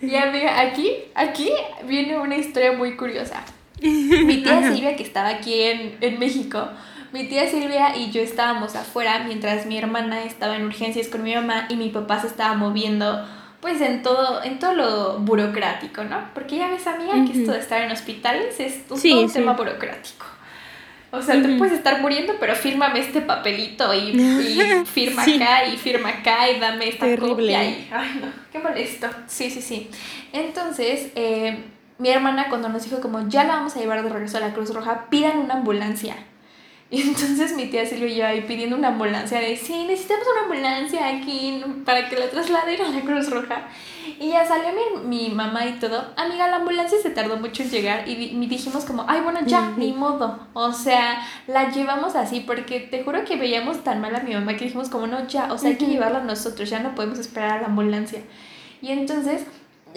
[0.00, 1.52] Y amiga, aquí, aquí
[1.84, 3.42] viene una historia muy curiosa.
[3.80, 6.68] Mi tía Silvia, que estaba aquí en, en México,
[7.12, 11.34] mi tía Silvia y yo estábamos afuera mientras mi hermana estaba en urgencias con mi
[11.34, 13.26] mamá y mi papá se estaba moviendo
[13.60, 16.30] pues en todo, en todo lo burocrático, ¿no?
[16.34, 19.52] Porque ya ves, amiga, que esto de estar en hospitales es un, todo un tema
[19.52, 20.26] burocrático.
[21.14, 24.12] O sea, te puedes estar muriendo, pero fírmame este papelito y,
[24.86, 27.62] firma acá y firma acá y dame esta copia.
[27.64, 29.08] Y, ay, no, qué molesto.
[29.26, 29.90] Sí, sí, sí.
[30.32, 31.64] Entonces, eh,
[31.98, 34.54] mi hermana cuando nos dijo como ya la vamos a llevar de regreso a la
[34.54, 36.16] Cruz Roja, pidan una ambulancia.
[36.92, 40.42] Y entonces mi tía Silvia y yo ahí pidiendo una ambulancia de, sí, necesitamos una
[40.42, 43.66] ambulancia aquí para que la trasladen a la Cruz Roja.
[44.20, 46.12] Y ya salió mi, mi mamá y todo.
[46.18, 48.14] Amiga, la ambulancia se tardó mucho en llegar y
[48.46, 50.46] dijimos como, ay, bueno, ya, ni modo.
[50.52, 54.54] O sea, la llevamos así porque te juro que veíamos tan mal a mi mamá
[54.58, 57.56] que dijimos como, no, ya, o sea, hay que llevarla nosotros, ya no podemos esperar
[57.56, 58.20] a la ambulancia.
[58.82, 59.46] Y entonces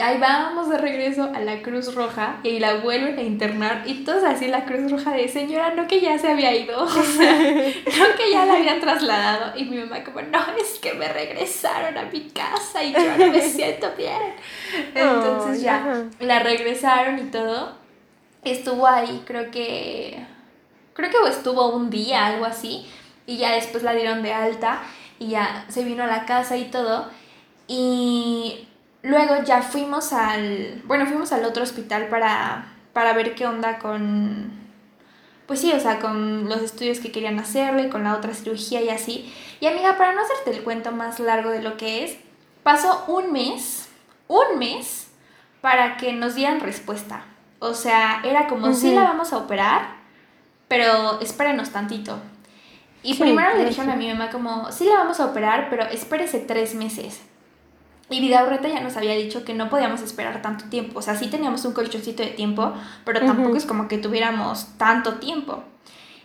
[0.01, 4.23] ahí vamos de regreso a la Cruz Roja y la vuelven a internar y todos
[4.23, 8.15] así la Cruz Roja de señora, no que ya se había ido, o sea, no
[8.17, 12.03] que ya la habían trasladado y mi mamá como, no, es que me regresaron a
[12.03, 14.33] mi casa y yo no me siento bien.
[14.95, 17.77] Entonces ya la regresaron y todo.
[18.43, 20.23] Estuvo ahí, creo que,
[20.93, 22.85] creo que estuvo un día, algo así,
[23.25, 24.83] y ya después la dieron de alta
[25.19, 27.09] y ya se vino a la casa y todo.
[27.67, 28.67] Y
[29.05, 34.51] Luego ya fuimos al, bueno, fuimos al otro hospital para, para ver qué onda con,
[35.45, 38.89] pues sí, o sea, con los estudios que querían hacerle, con la otra cirugía y
[38.89, 39.31] así.
[39.59, 42.17] Y amiga, para no hacerte el cuento más largo de lo que es,
[42.63, 43.89] pasó un mes,
[44.27, 45.11] un mes,
[45.61, 47.25] para que nos dieran respuesta.
[47.59, 49.97] O sea, era como, sí la vamos a operar,
[50.67, 52.17] pero espérenos tantito.
[53.03, 56.39] Y primero le dijeron a mi mamá como, sí la vamos a operar, pero espérese
[56.39, 57.21] tres meses.
[58.09, 60.99] Y Vidaurreta ya nos había dicho que no podíamos esperar tanto tiempo.
[60.99, 65.15] O sea, sí teníamos un colchoncito de tiempo, pero tampoco es como que tuviéramos tanto
[65.15, 65.63] tiempo.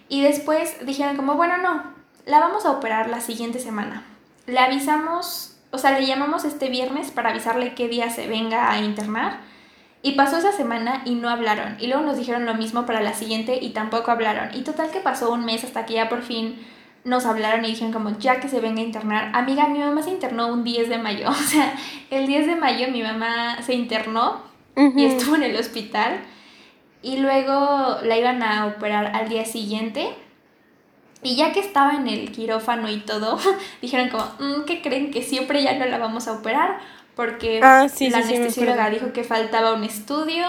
[0.09, 1.83] Y después dijeron como, bueno, no,
[2.27, 4.05] la vamos a operar la siguiente semana.
[4.47, 8.81] Le avisamos, o sea, le llamamos este viernes para avisarle qué día se venga a
[8.81, 9.39] internar.
[10.03, 11.77] Y pasó esa semana y no hablaron.
[11.79, 14.55] Y luego nos dijeron lo mismo para la siguiente y tampoco hablaron.
[14.55, 16.59] Y total que pasó un mes hasta que ya por fin
[17.05, 19.31] nos hablaron y dijeron como ya que se venga a internar.
[19.35, 21.29] Amiga, mi mamá se internó un 10 de mayo.
[21.31, 21.75] O sea,
[22.11, 24.43] el 10 de mayo mi mamá se internó
[24.77, 26.21] y estuvo en el hospital.
[27.03, 30.11] Y luego la iban a operar al día siguiente.
[31.23, 33.39] Y ya que estaba en el quirófano y todo,
[33.83, 35.11] dijeron como, mm, ¿qué creen?
[35.11, 36.81] Que siempre ya no la vamos a operar
[37.15, 40.47] porque ah, la anestesióloga dijo que faltaba un estudio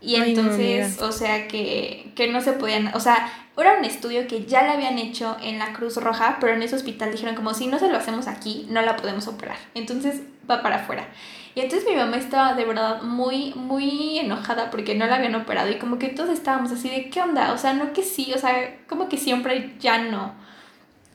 [0.00, 4.44] y entonces, o sea, que, que no se podían, o sea, era un estudio que
[4.44, 7.66] ya le habían hecho en la Cruz Roja, pero en ese hospital dijeron como si
[7.66, 9.56] no se lo hacemos aquí, no la podemos operar.
[9.74, 11.08] Entonces va para afuera.
[11.54, 15.70] Y entonces mi mamá estaba de verdad muy, muy enojada porque no la habían operado
[15.70, 17.52] y como que todos estábamos así de, ¿qué onda?
[17.54, 20.34] O sea, no que sí, o sea, como que siempre ya no.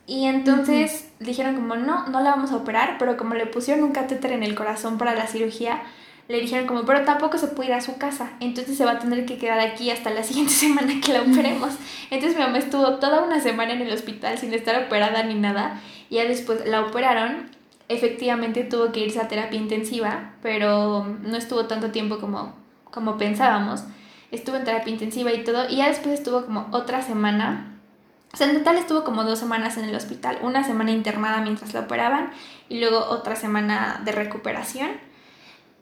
[0.08, 3.91] Y entonces dijeron como, no, no la vamos a operar, pero como le pusieron un
[3.91, 5.84] catéter en el corazón para la cirugía,
[6.32, 9.00] le dijeron como, pero tampoco se puede ir a su casa, entonces se va a
[9.00, 11.74] tener que quedar aquí hasta la siguiente semana que la operemos.
[12.10, 15.82] Entonces mi mamá estuvo toda una semana en el hospital sin estar operada ni nada,
[16.10, 17.50] y ya después la operaron,
[17.89, 23.84] efectivamente tuvo que irse a terapia intensiva, pero no estuvo tanto tiempo como, como pensábamos.
[24.32, 27.67] Estuvo en terapia intensiva y todo, y ya después estuvo como otra semana
[28.34, 31.74] o sea, en total estuvo como dos semanas en el hospital, una semana internada mientras
[31.74, 32.32] la operaban
[32.70, 35.11] y luego otra semana de recuperación.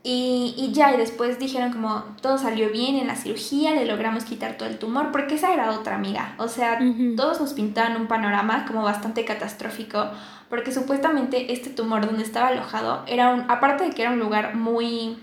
[0.01, 4.23] Y, y, ya, y después dijeron como todo salió bien en la cirugía, le logramos
[4.23, 6.35] quitar todo el tumor, porque esa era otra amiga.
[6.37, 6.79] O sea,
[7.17, 10.09] todos nos pintaban un panorama como bastante catastrófico,
[10.49, 14.55] porque supuestamente este tumor donde estaba alojado era un, aparte de que era un lugar
[14.55, 15.17] muy,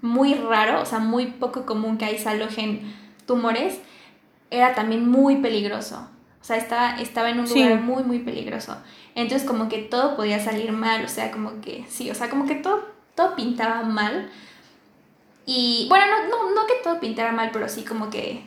[0.00, 2.90] muy raro, o sea, muy poco común que ahí se alojen
[3.26, 3.80] tumores,
[4.50, 6.08] era también muy peligroso.
[6.40, 8.76] O sea, estaba, estaba en un lugar muy, muy peligroso.
[9.14, 12.46] Entonces como que todo podía salir mal, o sea, como que sí, o sea, como
[12.46, 14.30] que todo todo pintaba mal.
[15.46, 18.44] Y bueno, no, no, no que todo pintara mal, pero sí como que,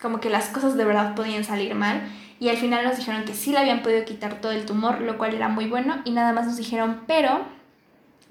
[0.00, 2.02] como que las cosas de verdad podían salir mal.
[2.40, 5.18] Y al final nos dijeron que sí le habían podido quitar todo el tumor, lo
[5.18, 6.02] cual era muy bueno.
[6.04, 7.40] Y nada más nos dijeron, pero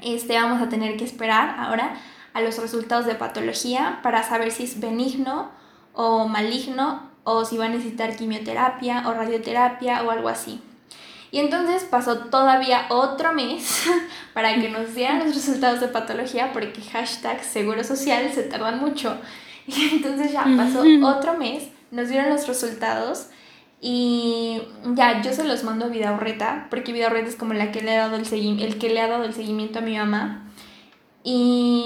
[0.02, 1.96] este, vamos a tener que esperar ahora
[2.34, 5.52] a los resultados de patología para saber si es benigno
[5.94, 10.62] o maligno o si va a necesitar quimioterapia o radioterapia o algo así.
[11.34, 13.86] Y entonces pasó todavía otro mes
[14.36, 19.18] para que nos dieran los resultados de patología porque hashtag seguro social se tardan mucho.
[19.66, 23.30] Y entonces ya pasó otro mes, nos dieron los resultados
[23.80, 24.62] y
[24.94, 28.10] ya yo se los mando a Vidaurreta porque Vidaurreta es como la que le ha
[28.10, 30.52] dado el, el que le ha dado el seguimiento a mi mamá.
[31.24, 31.86] Y,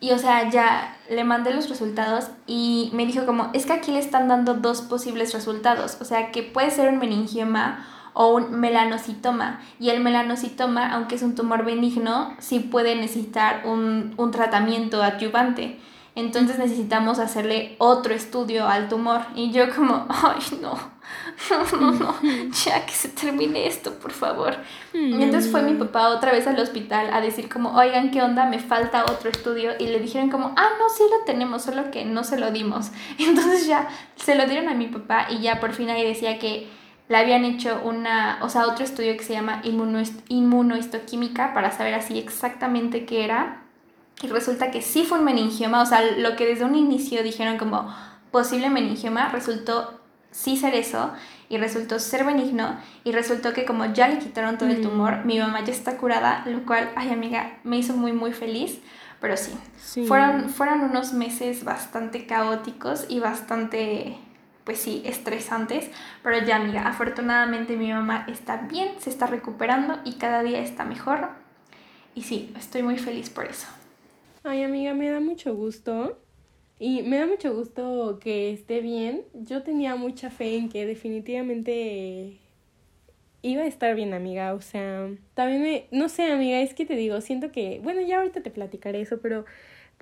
[0.00, 3.92] y o sea, ya le mandé los resultados y me dijo como, es que aquí
[3.92, 8.58] le están dando dos posibles resultados, o sea, que puede ser un meningioma o un
[8.58, 9.60] melanocitoma.
[9.78, 15.78] Y el melanocitoma, aunque es un tumor benigno, sí puede necesitar un, un tratamiento adyuvante.
[16.14, 19.20] Entonces necesitamos hacerle otro estudio al tumor.
[19.34, 20.72] Y yo como, ay, no,
[21.50, 22.14] no, no, no,
[22.64, 24.56] ya que se termine esto, por favor.
[24.94, 28.46] Y entonces fue mi papá otra vez al hospital a decir como, oigan, ¿qué onda?
[28.46, 29.72] Me falta otro estudio.
[29.78, 32.92] Y le dijeron como, ah, no, sí lo tenemos, solo que no se lo dimos.
[33.18, 36.66] Entonces ya se lo dieron a mi papá y ya por fin ahí decía que
[37.08, 39.62] le habían hecho una, o sea, otro estudio que se llama
[40.28, 43.62] inmunohistoquímica para saber así exactamente qué era.
[44.22, 47.58] Y resulta que sí fue un meningioma, o sea, lo que desde un inicio dijeron
[47.58, 47.94] como
[48.30, 50.00] posible meningioma, resultó
[50.30, 51.12] sí ser eso
[51.48, 54.82] y resultó ser benigno y resultó que como ya le quitaron todo el mm.
[54.82, 58.80] tumor, mi mamá ya está curada, lo cual, ay amiga, me hizo muy muy feliz,
[59.20, 60.06] pero sí, sí.
[60.06, 64.18] Fueron, fueron unos meses bastante caóticos y bastante
[64.66, 65.88] pues sí, estresantes,
[66.24, 70.84] pero ya amiga, afortunadamente mi mamá está bien, se está recuperando y cada día está
[70.84, 71.28] mejor.
[72.16, 73.68] Y sí, estoy muy feliz por eso.
[74.42, 76.18] Ay amiga, me da mucho gusto.
[76.78, 79.22] Y me da mucho gusto que esté bien.
[79.34, 82.38] Yo tenía mucha fe en que definitivamente
[83.42, 84.52] iba a estar bien, amiga.
[84.52, 88.18] O sea, también me, no sé, amiga, es que te digo, siento que, bueno, ya
[88.18, 89.46] ahorita te platicaré eso, pero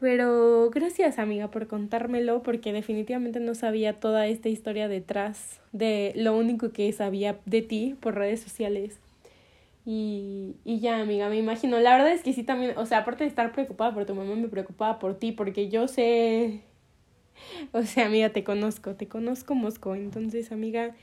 [0.05, 6.36] Pero gracias amiga por contármelo porque definitivamente no sabía toda esta historia detrás de lo
[6.36, 9.00] único que sabía de ti por redes sociales.
[9.86, 11.80] Y, y ya, amiga, me imagino.
[11.80, 14.34] La verdad es que sí también, o sea, aparte de estar preocupada por tu mamá,
[14.34, 16.61] me preocupaba por ti, porque yo sé,
[17.72, 19.94] o sea, amiga, te conozco, te conozco, Mosco.
[19.94, 20.94] Entonces, amiga,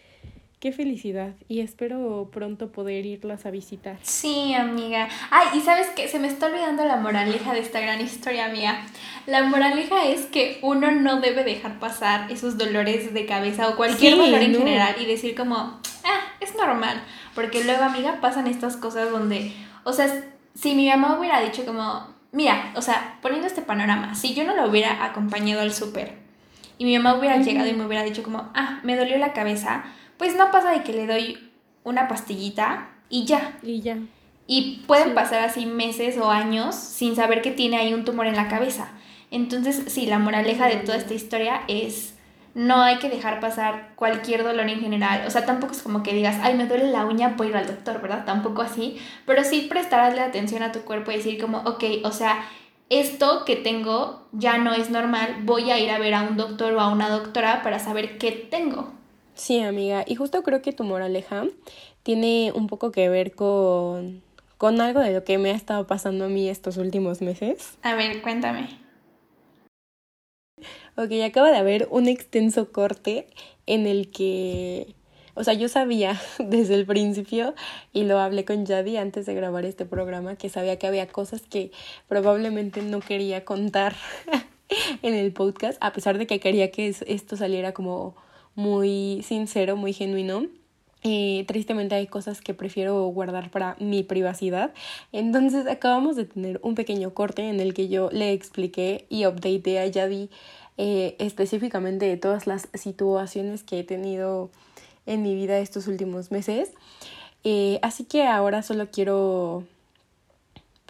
[0.62, 3.97] Qué felicidad y espero pronto poder irlas a visitar.
[4.03, 5.09] Sí, amiga.
[5.32, 8.80] Ay, y sabes que se me está olvidando la moraleja de esta gran historia, amiga.
[9.26, 14.16] La moraleja es que uno no debe dejar pasar esos dolores de cabeza o cualquier
[14.16, 17.01] dolor en general y decir como, ah, es normal.
[17.34, 19.51] Porque luego, amiga, pasan estas cosas donde,
[19.84, 20.14] o sea,
[20.53, 24.55] si mi mamá hubiera dicho como, mira, o sea, poniendo este panorama, si yo no
[24.55, 26.22] lo hubiera acompañado al súper
[26.78, 29.86] y mi mamá hubiera llegado y me hubiera dicho como, ah, me dolió la cabeza
[30.22, 31.51] pues no pasa de que le doy
[31.84, 33.57] una pastillita y ya.
[33.63, 33.97] Y ya.
[34.45, 38.36] Y pueden pasar así meses o años sin saber que tiene ahí un tumor en
[38.36, 38.89] la cabeza.
[39.32, 42.13] Entonces, sí, la moraleja de toda esta historia es
[42.53, 45.24] no hay que dejar pasar cualquier dolor en general.
[45.26, 47.57] O sea, tampoco es como que digas, ay, me duele la uña, voy a ir
[47.57, 48.24] al doctor, ¿verdad?
[48.24, 48.99] Tampoco así.
[49.26, 52.47] Pero sí prestarle atención a tu cuerpo y decir como, ok, o sea,
[52.89, 56.74] esto que tengo ya no es normal, voy a ir a ver a un doctor
[56.74, 59.01] o a una doctora para saber qué tengo.
[59.34, 61.46] Sí, amiga, y justo creo que tu moraleja
[62.04, 64.22] tiene un poco que ver con,
[64.58, 67.78] con algo de lo que me ha estado pasando a mí estos últimos meses.
[67.82, 68.82] A ver, cuéntame.
[70.98, 73.28] Ok, acaba de haber un extenso corte
[73.66, 74.94] en el que,
[75.36, 77.56] o sea, yo sabía desde el principio
[77.94, 81.42] y lo hablé con Yadi antes de grabar este programa, que sabía que había cosas
[81.42, 81.72] que
[82.08, 83.96] probablemente no quería contar
[85.02, 88.16] en el podcast, a pesar de que quería que esto saliera como
[88.62, 90.47] muy sincero, muy genuino.
[91.03, 94.72] y tristemente hay cosas que prefiero guardar para mi privacidad.
[95.12, 99.80] Entonces acabamos de tener un pequeño corte en el que yo le expliqué y updateé
[99.80, 100.30] a Yadi
[100.78, 104.51] eh, específicamente todas las situaciones que he tenido
[105.07, 106.72] en mi vida estos últimos meses.
[107.43, 109.64] Eh, así que ahora solo quiero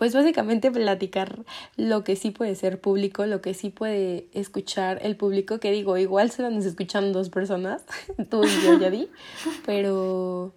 [0.01, 1.45] pues básicamente platicar
[1.77, 5.95] lo que sí puede ser público, lo que sí puede escuchar el público, que digo,
[5.95, 7.85] igual se van escuchando dos personas,
[8.31, 9.11] tú y yo ya vi,
[9.67, 10.53] pero...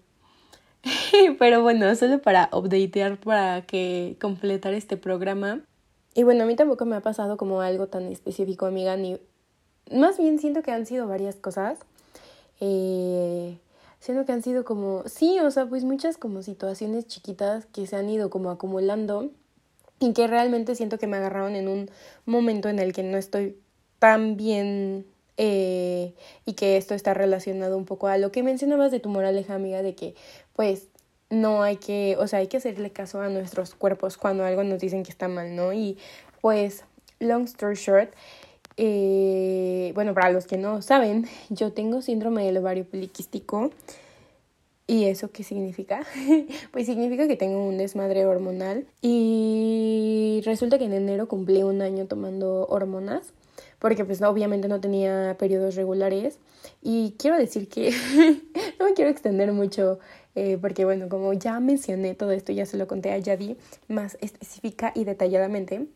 [1.39, 5.61] pero bueno, solo para updatear, para que completar este programa.
[6.15, 9.19] Y bueno, a mí tampoco me ha pasado como algo tan específico, amiga, ni...
[9.93, 11.81] Más bien siento que han sido varias cosas.
[12.61, 13.59] Eh,
[14.05, 17.97] siento que han sido como, sí, o sea, pues muchas como situaciones chiquitas que se
[17.97, 19.31] han ido como acumulando
[19.99, 21.91] y que realmente siento que me agarraron en un
[22.27, 23.57] momento en el que no estoy
[23.99, 25.07] tan bien
[25.39, 26.13] eh,
[26.45, 29.81] y que esto está relacionado un poco a lo que mencionabas de tu moraleja, amiga,
[29.81, 30.15] de que
[30.53, 30.89] pues
[31.31, 34.81] no hay que, o sea, hay que hacerle caso a nuestros cuerpos cuando algo nos
[34.81, 35.73] dicen que está mal, ¿no?
[35.73, 35.97] Y
[36.43, 36.85] pues,
[37.21, 38.13] long story short,
[38.77, 43.71] eh, bueno, para los que no saben, yo tengo síndrome del ovario poliquístico.
[44.87, 46.05] ¿Y eso qué significa?
[46.73, 52.07] pues significa que tengo un desmadre hormonal y resulta que en enero cumplí un año
[52.07, 53.33] tomando hormonas
[53.79, 56.39] porque pues obviamente no tenía periodos regulares
[56.83, 57.93] y quiero decir que
[58.79, 59.99] no me quiero extender mucho
[60.35, 63.57] eh, porque bueno, como ya mencioné todo esto, ya se lo conté a Yadi
[63.89, 65.87] más específica y detalladamente,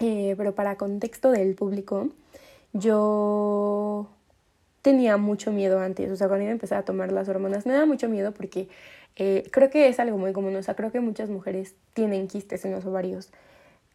[0.00, 2.08] eh, pero para contexto del público,
[2.72, 4.08] yo
[4.82, 7.72] tenía mucho miedo antes, o sea, cuando iba a empezar a tomar las hormonas, me
[7.72, 8.68] daba mucho miedo porque
[9.16, 12.64] eh, creo que es algo muy común, o sea, creo que muchas mujeres tienen quistes
[12.64, 13.30] en los ovarios.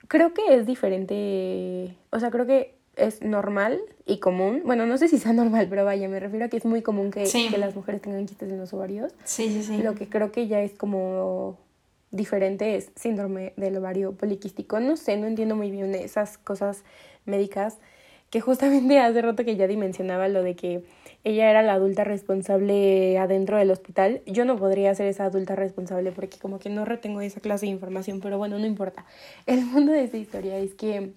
[0.07, 4.63] Creo que es diferente, o sea, creo que es normal y común.
[4.65, 7.11] Bueno, no sé si sea normal, pero vaya, me refiero a que es muy común
[7.11, 9.13] que, que las mujeres tengan quistes en los ovarios.
[9.23, 9.77] Sí, sí, sí.
[9.81, 11.57] Lo que creo que ya es como
[12.11, 14.79] diferente es síndrome del ovario poliquístico.
[14.79, 16.83] No sé, no entiendo muy bien esas cosas
[17.25, 17.77] médicas
[18.29, 20.83] que justamente hace rato que ya dimensionaba lo de que
[21.23, 24.21] ella era la adulta responsable adentro del hospital.
[24.25, 27.71] Yo no podría ser esa adulta responsable porque como que no retengo esa clase de
[27.71, 29.05] información, pero bueno, no importa.
[29.45, 31.13] El mundo de esta historia es que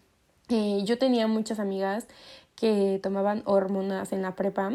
[0.48, 2.08] eh, yo tenía muchas amigas
[2.56, 4.72] que tomaban hormonas en la prepa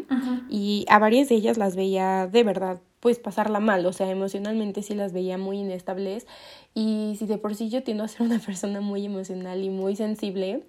[0.49, 4.81] y a varias de ellas las veía de verdad pues pasarla mal, o sea, emocionalmente
[4.81, 6.25] sí las veía muy inestables
[6.73, 9.95] y si de por sí yo tiendo a ser una persona muy emocional y muy
[9.95, 10.63] sensible,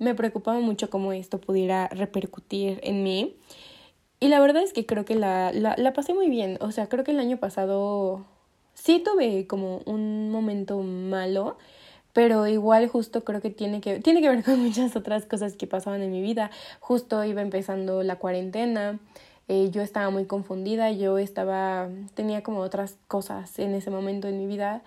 [0.00, 3.36] me preocupaba mucho cómo esto pudiera repercutir en mí.
[4.18, 6.58] Y la verdad es que creo que la, la, la pasé muy bien.
[6.60, 8.24] O sea, creo que el año pasado
[8.74, 11.56] sí tuve como un momento malo,
[12.12, 15.68] pero igual justo creo que tiene que, tiene que ver con muchas otras cosas que
[15.68, 16.50] pasaban en mi vida.
[16.80, 18.98] Justo iba empezando la cuarentena,
[19.48, 24.38] eh, yo estaba muy confundida, yo estaba, tenía como otras cosas en ese momento en
[24.38, 24.82] mi vida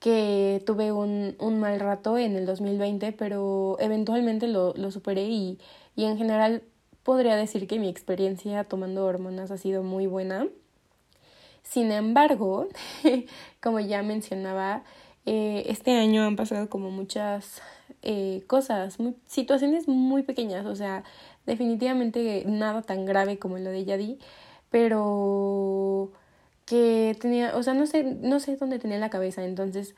[0.00, 5.58] que tuve un, un mal rato en el 2020, pero eventualmente lo, lo superé y,
[5.96, 6.62] y en general
[7.02, 10.48] podría decir que mi experiencia tomando hormonas ha sido muy buena.
[11.62, 12.68] Sin embargo,
[13.60, 14.84] como ya mencionaba,
[15.24, 17.60] eh, este año han pasado como muchas
[18.02, 21.02] eh, cosas, situaciones muy pequeñas, o sea,
[21.46, 24.18] definitivamente nada tan grave como lo de Yadi,
[24.70, 26.10] pero
[26.66, 29.94] que tenía, o sea, no sé, no sé dónde tenía la cabeza, entonces,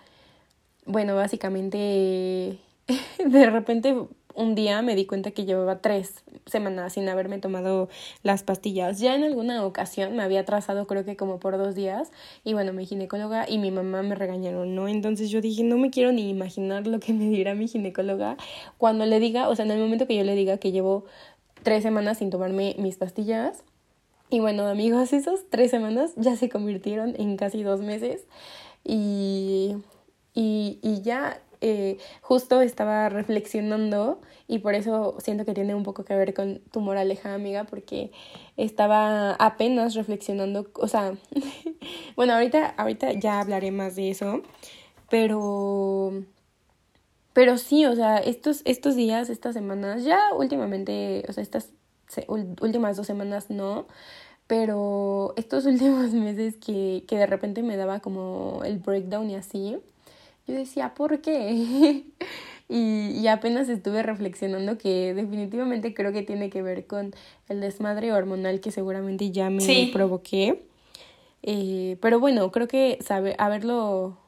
[0.85, 2.59] bueno, básicamente
[3.25, 3.97] de repente
[4.39, 7.89] un día me di cuenta que llevaba tres semanas sin haberme tomado
[8.23, 9.01] las pastillas.
[9.01, 12.13] Ya en alguna ocasión me había atrasado creo que como por dos días
[12.45, 14.87] y bueno, mi ginecóloga y mi mamá me regañaron, ¿no?
[14.87, 18.37] Entonces yo dije, no me quiero ni imaginar lo que me dirá mi ginecóloga
[18.77, 21.05] cuando le diga, o sea, en el momento que yo le diga que llevo
[21.69, 23.63] tres semanas sin tomarme mis pastillas.
[24.31, 28.27] Y bueno, amigos, esas tres semanas ya se convirtieron en casi dos meses
[28.85, 29.77] y,
[30.33, 36.07] y, y ya eh, justo estaba reflexionando y por eso siento que tiene un poco
[36.07, 38.13] que ver con tu moraleja, amiga, porque
[38.57, 41.13] estaba apenas reflexionando, o sea,
[42.17, 44.41] bueno, ahorita, ahorita ya hablaré más de eso,
[45.11, 46.25] pero,
[47.39, 51.71] pero sí, o sea, estos, estos días, estas semanas, ya últimamente, o sea, estas
[52.27, 53.87] últimas dos semanas no,
[54.49, 59.79] pero estos últimos meses que, que de repente me daba como el breakdown y así,
[60.49, 62.07] yo decía, ¿por qué?
[62.69, 67.15] y, apenas estuve reflexionando que definitivamente creo que tiene que ver con
[67.49, 70.65] el desmadre hormonal que seguramente ya me provoqué.
[71.45, 74.19] Eh, pero bueno, creo que saber, haberlo,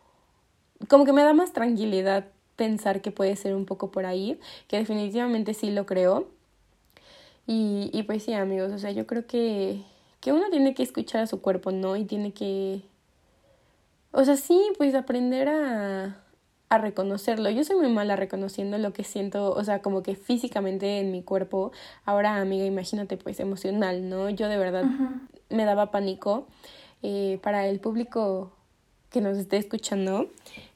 [0.86, 2.26] como que me da más tranquilidad
[2.60, 4.38] pensar que puede ser un poco por ahí,
[4.68, 6.28] que definitivamente sí lo creo.
[7.46, 9.82] Y, y pues sí, amigos, o sea, yo creo que,
[10.20, 11.96] que uno tiene que escuchar a su cuerpo, ¿no?
[11.96, 12.82] Y tiene que
[14.12, 16.16] o sea, sí, pues aprender a,
[16.68, 17.48] a reconocerlo.
[17.50, 21.22] Yo soy muy mala reconociendo lo que siento, o sea, como que físicamente en mi
[21.22, 21.72] cuerpo.
[22.04, 24.28] Ahora, amiga, imagínate, pues emocional, ¿no?
[24.30, 24.84] Yo de verdad
[25.48, 26.46] me daba pánico.
[27.02, 28.52] Eh, para el público
[29.10, 30.28] que nos esté escuchando,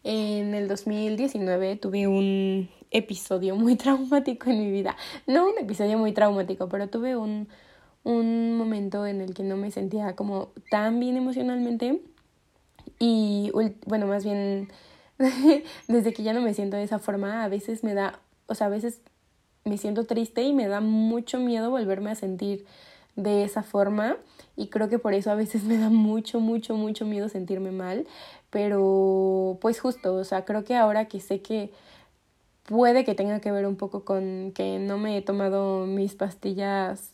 [0.02, 4.96] en el 2019 tuve un episodio muy traumático en mi vida.
[5.26, 7.48] No un episodio muy traumático, pero tuve un,
[8.02, 12.00] un momento en el que no me sentía como tan bien emocionalmente
[12.98, 13.50] y
[13.86, 14.68] bueno, más bien,
[15.88, 18.68] desde que ya no me siento de esa forma, a veces me da, o sea,
[18.68, 19.00] a veces
[19.64, 22.66] me siento triste y me da mucho miedo volverme a sentir
[23.16, 24.16] de esa forma
[24.56, 28.06] y creo que por eso a veces me da mucho, mucho, mucho miedo sentirme mal,
[28.50, 31.72] pero pues justo, o sea, creo que ahora que sé que
[32.64, 37.12] puede que tenga que ver un poco con que no me he tomado mis pastillas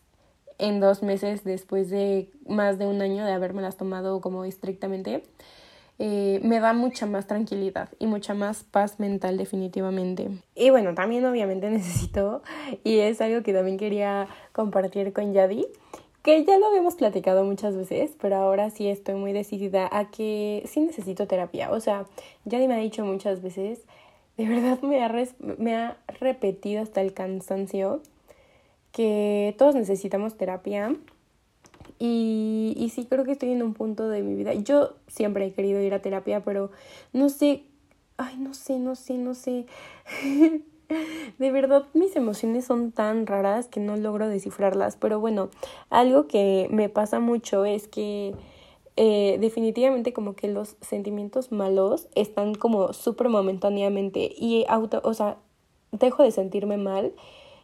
[0.58, 5.24] en dos meses después de más de un año de haberme las tomado como estrictamente,
[6.02, 10.30] eh, me da mucha más tranquilidad y mucha más paz mental definitivamente.
[10.54, 12.42] Y bueno, también obviamente necesito,
[12.84, 15.66] y es algo que también quería compartir con Yadi,
[16.22, 20.62] que ya lo habíamos platicado muchas veces, pero ahora sí estoy muy decidida a que
[20.64, 21.70] sí necesito terapia.
[21.70, 22.06] O sea,
[22.46, 23.80] Yadi me ha dicho muchas veces,
[24.38, 25.12] de verdad me ha,
[25.58, 28.00] me ha repetido hasta el cansancio
[28.92, 30.96] que todos necesitamos terapia
[32.00, 34.54] y, y sí creo que estoy en un punto de mi vida.
[34.54, 36.70] Yo siempre he querido ir a terapia, pero
[37.12, 37.64] no sé,
[38.16, 39.66] ay, no sé, no sé, no sé.
[41.38, 44.96] de verdad mis emociones son tan raras que no logro descifrarlas.
[44.96, 45.50] Pero bueno,
[45.90, 48.34] algo que me pasa mucho es que
[48.96, 55.36] eh, definitivamente como que los sentimientos malos están como súper momentáneamente y auto, o sea,
[55.92, 57.12] dejo de sentirme mal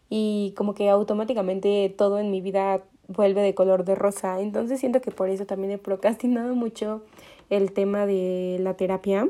[0.09, 4.41] y como que automáticamente todo en mi vida vuelve de color de rosa.
[4.41, 7.03] Entonces siento que por eso también he procrastinado mucho
[7.51, 9.29] el tema de la terapia.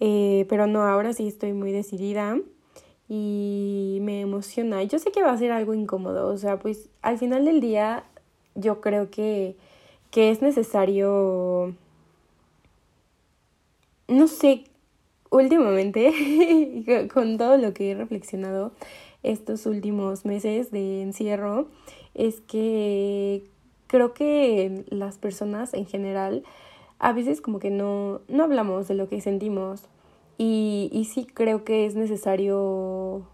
[0.00, 2.38] Eh, pero no, ahora sí estoy muy decidida
[3.08, 4.82] y me emociona.
[4.84, 8.04] Yo sé que va a ser algo incómodo, o sea, pues al final del día
[8.54, 9.56] yo creo que,
[10.10, 11.74] que es necesario,
[14.08, 14.64] no sé,
[15.30, 18.72] últimamente, con todo lo que he reflexionado
[19.22, 21.68] estos últimos meses de encierro,
[22.14, 23.44] es que
[23.86, 26.44] creo que las personas en general
[26.98, 29.84] a veces como que no, no hablamos de lo que sentimos
[30.38, 33.24] y, y sí creo que es necesario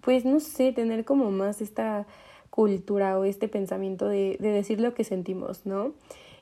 [0.00, 2.06] pues no sé, tener como más esta
[2.50, 5.92] cultura o este pensamiento de, de decir lo que sentimos, ¿no?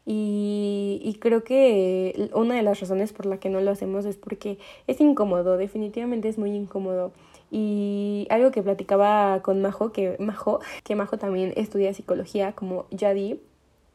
[0.06, 4.16] Y, y, creo que una de las razones por la que no lo hacemos es
[4.16, 7.12] porque es incómodo, definitivamente es muy incómodo.
[7.50, 13.40] Y algo que platicaba con Majo, que Majo, que Majo también estudia psicología como Yadi,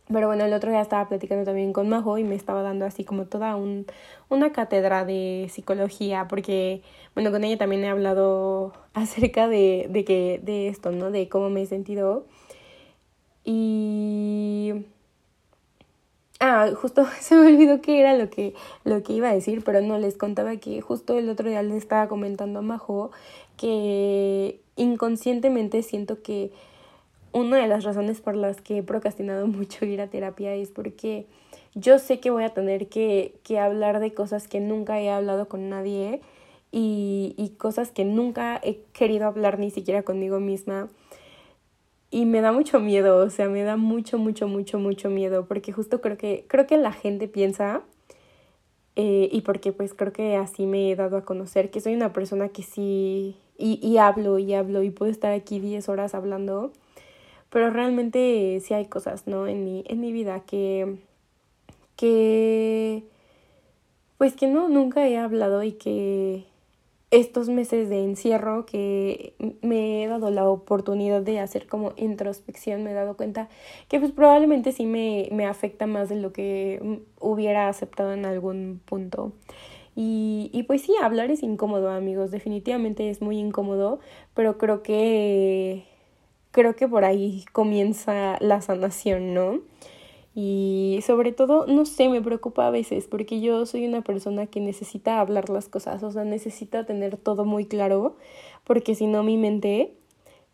[0.07, 3.03] Pero bueno, el otro día estaba platicando también con Majo y me estaba dando así
[3.05, 3.85] como toda un,
[4.29, 6.81] una cátedra de psicología, porque,
[7.15, 11.11] bueno, con ella también he hablado acerca de, de, que, de esto, ¿no?
[11.11, 12.25] De cómo me he sentido.
[13.43, 14.85] Y...
[16.45, 19.79] Ah, justo se me olvidó que era lo que, lo que iba a decir, pero
[19.81, 23.11] no, les contaba que justo el otro día les estaba comentando a Majo
[23.57, 26.51] que inconscientemente siento que
[27.31, 31.27] una de las razones por las que he procrastinado mucho ir a terapia es porque
[31.75, 35.47] yo sé que voy a tener que, que hablar de cosas que nunca he hablado
[35.47, 36.21] con nadie
[36.71, 40.89] y, y cosas que nunca he querido hablar ni siquiera conmigo misma.
[42.11, 45.71] Y me da mucho miedo, o sea, me da mucho, mucho, mucho, mucho miedo, porque
[45.71, 47.81] justo creo que, creo que la gente piensa,
[48.95, 52.13] eh, y porque pues creo que así me he dado a conocer, que soy una
[52.13, 56.71] persona que sí, y, y hablo y hablo y puedo estar aquí 10 horas hablando,
[57.49, 59.47] pero realmente sí hay cosas, ¿no?
[59.47, 60.97] En mi, en mi vida que,
[61.95, 63.03] que,
[64.17, 66.45] pues que no, nunca he hablado y que
[67.13, 72.89] estos meses de encierro que me he dado la oportunidad de hacer como introspección, me
[72.89, 73.49] he dado cuenta
[73.87, 78.81] que pues probablemente sí me, me afecta más de lo que hubiera aceptado en algún
[78.83, 79.31] punto.
[79.95, 83.99] Y, y pues sí, hablar es incómodo, amigos, definitivamente es muy incómodo,
[84.33, 85.83] pero creo que
[86.49, 89.59] creo que por ahí comienza la sanación, ¿no?
[90.35, 94.59] Y sobre todo, no sé, me preocupa a veces porque yo soy una persona que
[94.61, 98.15] necesita hablar las cosas, o sea, necesita tener todo muy claro,
[98.63, 99.93] porque si no mi mente,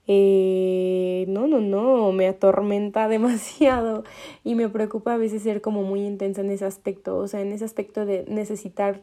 [0.07, 4.03] eh, no, no, no, me atormenta demasiado
[4.43, 7.53] y me preocupa a veces ser como muy intensa en ese aspecto, o sea, en
[7.53, 9.01] ese aspecto de necesitar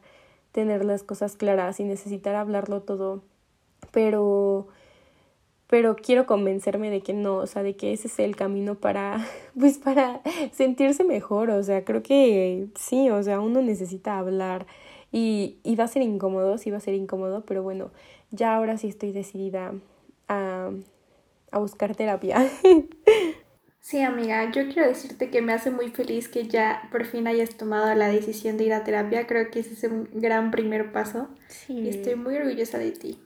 [0.52, 3.22] tener las cosas claras y necesitar hablarlo todo,
[3.92, 4.68] pero
[5.68, 9.26] pero quiero convencerme de que no, o sea, de que ese es el camino para,
[9.58, 10.20] pues para
[10.52, 14.66] sentirse mejor, o sea, creo que sí, o sea, uno necesita hablar
[15.12, 17.90] y, y va a ser incómodo, sí va a ser incómodo, pero bueno,
[18.30, 19.74] ya ahora sí estoy decidida
[20.28, 20.70] a,
[21.50, 22.48] a buscar terapia.
[23.86, 27.50] Sí, amiga, yo quiero decirte que me hace muy feliz que ya por fin hayas
[27.56, 29.28] tomado la decisión de ir a terapia.
[29.28, 31.28] Creo que ese es un gran primer paso.
[31.46, 31.72] Sí.
[31.74, 33.20] Y estoy muy orgullosa de ti.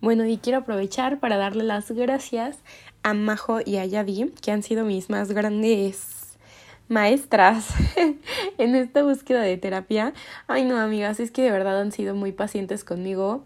[0.00, 2.58] Bueno, y quiero aprovechar para darle las gracias
[3.02, 6.38] a Majo y a Yadi, que han sido mis más grandes
[6.86, 7.74] maestras
[8.58, 10.12] en esta búsqueda de terapia.
[10.46, 13.42] Ay, no, amigas, es que de verdad han sido muy pacientes conmigo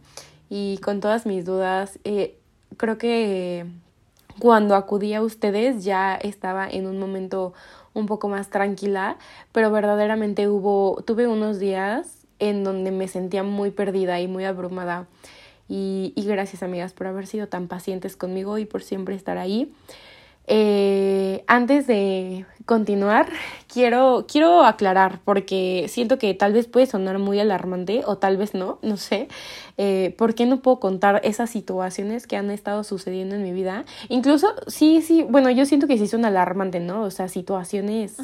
[0.51, 1.99] y con todas mis dudas.
[2.05, 2.39] Eh,
[2.77, 3.65] creo que
[4.39, 7.55] cuando acudí a ustedes ya estaba en un momento
[7.95, 9.17] un poco más tranquila,
[9.53, 15.07] pero verdaderamente hubo, tuve unos días en donde me sentía muy perdida y muy abrumada.
[15.75, 19.73] Y, gracias amigas por haber sido tan pacientes conmigo y por siempre estar ahí.
[20.47, 23.31] Eh, antes de continuar,
[23.73, 28.53] quiero, quiero aclarar, porque siento que tal vez puede sonar muy alarmante o tal vez
[28.53, 29.29] no, no sé,
[29.79, 33.87] eh, ¿por qué no puedo contar esas situaciones que han estado sucediendo en mi vida?
[34.11, 37.01] Incluso, sí, sí, bueno, yo siento que sí son alarmantes, ¿no?
[37.03, 38.19] O sea, situaciones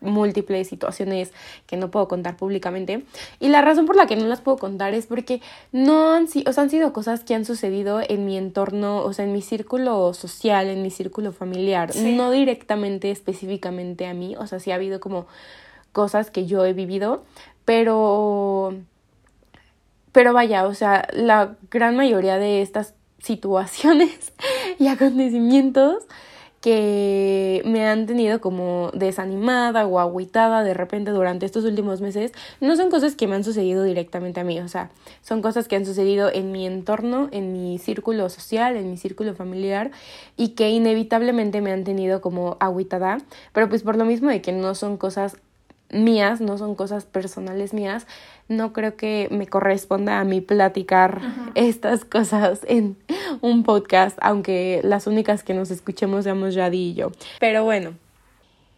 [0.00, 1.32] múltiples situaciones
[1.66, 3.04] que no puedo contar públicamente.
[3.40, 5.40] Y la razón por la que no las puedo contar es porque
[5.72, 9.24] no han, o sea, han sido cosas que han sucedido en mi entorno, o sea,
[9.24, 14.60] en mi círculo social, en mi círculo familiar, no directamente, específicamente a mí, o sea,
[14.60, 15.26] sí ha habido como
[15.92, 17.24] cosas que yo he vivido,
[17.64, 18.74] pero...
[20.10, 24.32] Pero vaya, o sea, la gran mayoría de estas situaciones
[24.78, 26.04] y acontecimientos
[26.68, 32.76] que me han tenido como desanimada o agüitada de repente durante estos últimos meses, no
[32.76, 34.90] son cosas que me han sucedido directamente a mí, o sea,
[35.22, 39.34] son cosas que han sucedido en mi entorno, en mi círculo social, en mi círculo
[39.34, 39.92] familiar
[40.36, 43.16] y que inevitablemente me han tenido como agüitada,
[43.54, 45.38] pero pues por lo mismo de que no son cosas
[45.90, 48.06] mías, no son cosas personales mías,
[48.48, 51.20] no creo que me corresponda a mí platicar
[51.54, 52.96] estas cosas en
[53.40, 57.12] un podcast, aunque las únicas que nos escuchemos seamos Yadi y yo.
[57.40, 57.94] Pero bueno,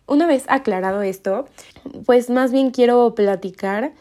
[0.06, 1.48] una vez aclarado esto,
[2.06, 3.92] pues más bien quiero platicar.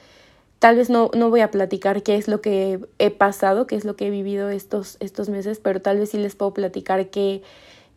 [0.58, 3.86] Tal vez no, no voy a platicar qué es lo que he pasado, qué es
[3.86, 7.44] lo que he vivido estos, estos meses, pero tal vez sí les puedo platicar qué,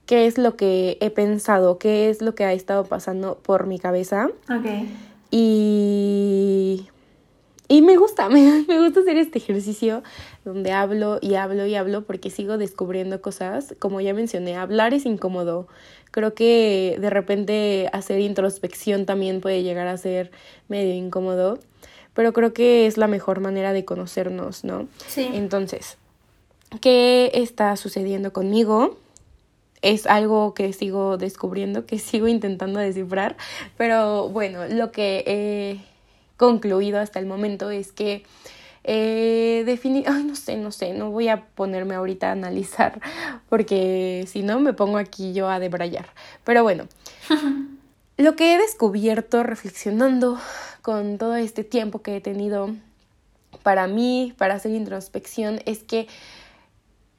[0.07, 3.78] qué es lo que he pensado, qué es lo que ha estado pasando por mi
[3.78, 4.30] cabeza.
[4.48, 4.66] Ok.
[5.30, 6.88] Y
[7.72, 10.03] y me gusta, me, me, gusta hacer este ejercicio
[10.44, 13.74] donde hablo y hablo y hablo porque sigo descubriendo cosas.
[13.78, 15.68] Como ya mencioné, hablar es incómodo.
[16.11, 20.30] Creo que de repente hacer introspección también puede llegar a ser
[20.68, 21.59] medio incómodo,
[22.12, 24.86] pero creo que es la mejor manera de conocernos, ¿no?
[25.07, 25.30] Sí.
[25.32, 25.96] Entonces,
[26.82, 28.98] ¿qué está sucediendo conmigo?
[29.82, 33.36] Es algo que sigo descubriendo, que sigo intentando descifrar,
[33.76, 35.92] pero bueno, lo que he
[36.36, 38.24] concluido hasta el momento es que
[38.84, 43.00] eh, definir, ay, no sé, no sé, no voy a ponerme ahorita a analizar
[43.48, 46.06] porque si no me pongo aquí yo a debrayar.
[46.44, 46.88] Pero bueno,
[48.16, 50.38] lo que he descubierto reflexionando
[50.82, 52.74] con todo este tiempo que he tenido
[53.62, 56.08] para mí, para hacer introspección, es que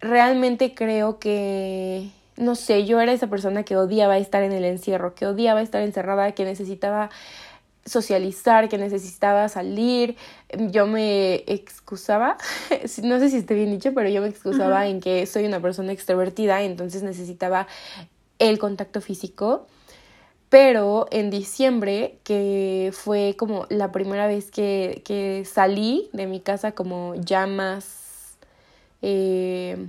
[0.01, 5.16] realmente creo que, no sé, yo era esa persona que odiaba estar en el encierro,
[5.16, 7.10] que odiaba estar encerrada, que necesitaba
[7.86, 10.16] socializar, que necesitaba salir,
[10.72, 12.38] yo me excusaba,
[13.04, 15.92] no sé si esté bien dicho, pero yo me excusaba en que soy una persona
[15.92, 17.68] extrovertida, entonces necesitaba
[18.40, 19.68] el contacto físico.
[20.50, 26.74] Pero en diciembre, que fue como la primera vez que, que salí de mi casa
[26.74, 28.38] como ya más,
[29.02, 29.88] eh,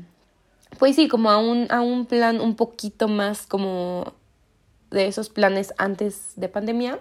[0.79, 4.13] pues sí, como a un, a un plan un poquito más como
[4.91, 6.99] de esos planes antes de pandemia.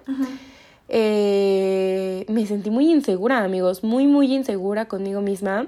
[0.90, 5.68] Eh, me sentí muy insegura, amigos, muy, muy insegura conmigo misma.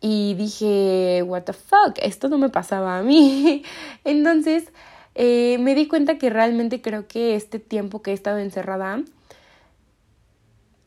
[0.00, 3.62] Y dije, what the fuck, esto no me pasaba a mí.
[4.04, 4.68] Entonces
[5.14, 9.02] eh, me di cuenta que realmente creo que este tiempo que he estado encerrada,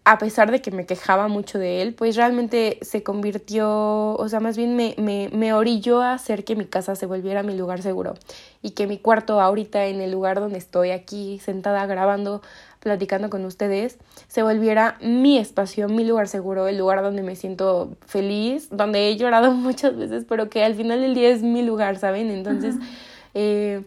[0.06, 4.42] a pesar de que me quejaba mucho de él, pues realmente se convirtió, o sea,
[4.42, 7.82] más bien me, me, me orilló a hacer que mi casa se volviera mi lugar
[7.82, 8.16] seguro
[8.62, 12.42] y que mi cuarto ahorita en el lugar donde estoy aquí sentada grabando
[12.84, 13.98] platicando con ustedes,
[14.28, 19.16] se volviera mi espacio, mi lugar seguro, el lugar donde me siento feliz, donde he
[19.16, 22.30] llorado muchas veces, pero que al final del día es mi lugar, ¿saben?
[22.30, 22.76] Entonces,
[23.34, 23.84] eh,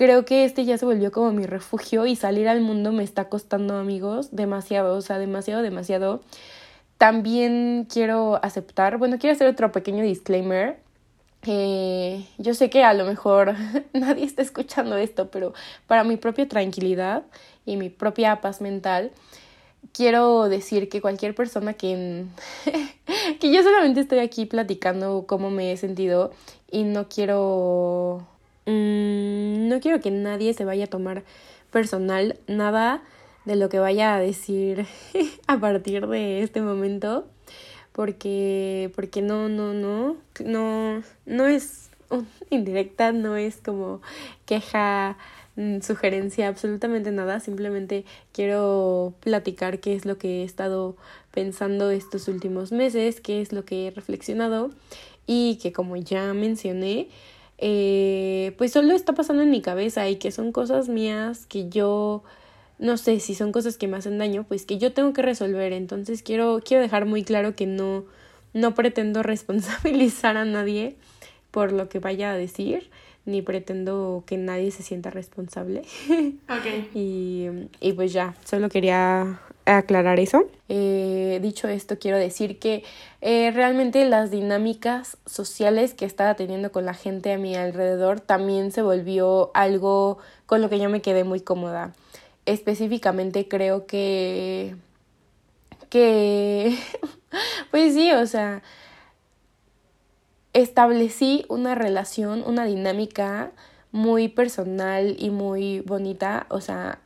[0.00, 3.28] creo que este ya se volvió como mi refugio y salir al mundo me está
[3.28, 6.22] costando, amigos, demasiado, o sea, demasiado, demasiado.
[6.96, 10.78] También quiero aceptar, bueno, quiero hacer otro pequeño disclaimer.
[11.46, 13.54] Eh, yo sé que a lo mejor
[13.92, 15.52] nadie está escuchando esto, pero
[15.86, 17.24] para mi propia tranquilidad,
[17.66, 19.10] y mi propia paz mental,
[19.92, 22.24] quiero decir que cualquier persona que,
[23.38, 26.32] que yo solamente estoy aquí platicando cómo me he sentido
[26.70, 28.26] y no quiero
[28.66, 31.24] mm, no quiero que nadie se vaya a tomar
[31.70, 33.02] personal nada
[33.44, 34.86] de lo que vaya a decir
[35.46, 37.26] a partir de este momento
[37.92, 41.90] porque porque no no no no no es
[42.50, 44.00] indirecta no es como
[44.46, 45.16] queja
[45.60, 50.96] Mm, sugerencia, absolutamente nada, simplemente quiero platicar qué es lo que he estado
[51.32, 54.70] pensando estos últimos meses, qué es lo que he reflexionado
[55.26, 57.08] y que como ya mencioné,
[57.62, 62.24] eh, pues solo está pasando en mi cabeza y que son cosas mías que yo
[62.78, 65.74] no sé si son cosas que me hacen daño, pues que yo tengo que resolver.
[65.74, 68.04] Entonces quiero, quiero dejar muy claro que no,
[68.54, 70.96] no pretendo responsabilizar a nadie
[71.50, 72.90] por lo que vaya a decir
[73.26, 75.82] ni pretendo que nadie se sienta responsable.
[76.48, 76.94] Ok.
[76.94, 77.46] y,
[77.80, 79.40] y pues ya, solo quería
[79.78, 80.44] aclarar eso.
[80.68, 82.84] Eh, dicho esto, quiero decir que
[83.20, 88.72] eh, realmente las dinámicas sociales que estaba teniendo con la gente a mi alrededor también
[88.72, 91.92] se volvió algo con lo que yo me quedé muy cómoda.
[92.46, 94.76] Específicamente creo que...
[95.88, 96.76] que...
[97.70, 98.62] pues sí, o sea,
[100.52, 103.52] establecí una relación, una dinámica
[103.92, 107.00] muy personal y muy bonita, o sea,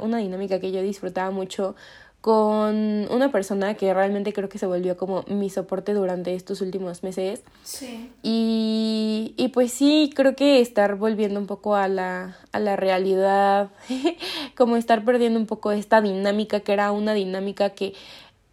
[0.00, 1.74] una dinámica que yo disfrutaba mucho
[2.20, 7.02] con una persona que realmente creo que se volvió como mi soporte durante estos últimos
[7.02, 7.42] meses.
[7.62, 8.10] Sí.
[8.22, 13.70] Y, y pues sí, creo que estar volviendo un poco a la, a la realidad,
[14.56, 17.94] como estar perdiendo un poco esta dinámica que era una dinámica que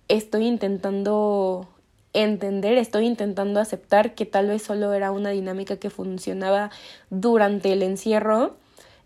[0.08, 1.68] estoy intentando
[2.14, 6.72] entender, estoy intentando aceptar que tal vez solo era una dinámica que funcionaba
[7.10, 8.56] durante el encierro,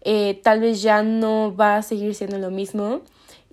[0.04, 3.02] eh, tal vez ya no va a seguir siendo lo mismo.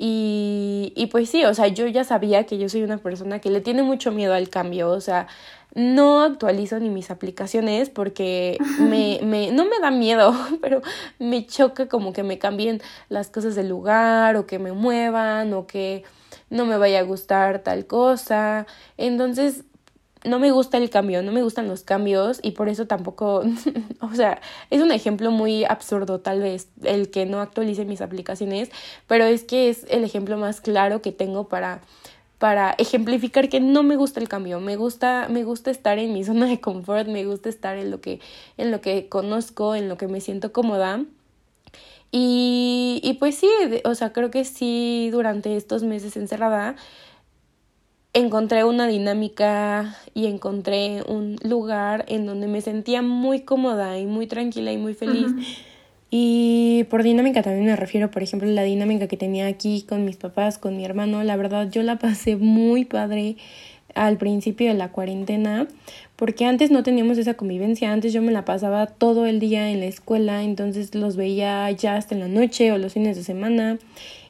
[0.01, 3.51] Y, y pues sí, o sea, yo ya sabía que yo soy una persona que
[3.51, 5.26] le tiene mucho miedo al cambio, o sea,
[5.74, 10.82] no actualizo ni mis aplicaciones porque me, me, no me da miedo, pero
[11.18, 15.66] me choca como que me cambien las cosas del lugar o que me muevan o
[15.66, 16.05] que
[16.51, 18.66] no me vaya a gustar tal cosa.
[18.96, 19.64] Entonces,
[20.24, 23.42] no me gusta el cambio, no me gustan los cambios y por eso tampoco,
[24.00, 24.40] o sea,
[24.70, 28.70] es un ejemplo muy absurdo tal vez el que no actualice mis aplicaciones,
[29.06, 31.80] pero es que es el ejemplo más claro que tengo para
[32.38, 36.24] para ejemplificar que no me gusta el cambio, me gusta me gusta estar en mi
[36.28, 38.20] zona de confort, me gusta estar en lo que
[38.56, 41.04] en lo que conozco, en lo que me siento cómoda.
[42.10, 43.50] Y, y pues sí,
[43.84, 46.74] o sea, creo que sí, durante estos meses encerrada,
[48.18, 54.26] encontré una dinámica y encontré un lugar en donde me sentía muy cómoda y muy
[54.26, 55.32] tranquila y muy feliz.
[56.10, 60.16] Y por dinámica también me refiero, por ejemplo, la dinámica que tenía aquí con mis
[60.16, 61.22] papás, con mi hermano.
[61.22, 63.36] La verdad, yo la pasé muy padre
[63.94, 65.66] al principio de la cuarentena,
[66.16, 69.80] porque antes no teníamos esa convivencia, antes yo me la pasaba todo el día en
[69.80, 73.78] la escuela, entonces los veía ya hasta en la noche o los fines de semana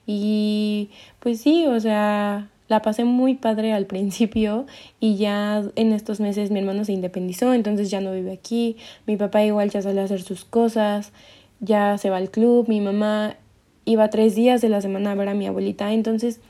[0.07, 0.89] y
[1.21, 4.67] pues sí, o sea, la pasé muy padre al principio
[5.01, 9.17] y ya en estos meses mi hermano se independizó, entonces ya no vive aquí, mi
[9.17, 11.13] papá igual ya sale a hacer sus cosas,
[11.61, 13.37] ya se va al club, mi mamá
[13.85, 16.41] iba tres días de la semana a ver a mi abuelita, entonces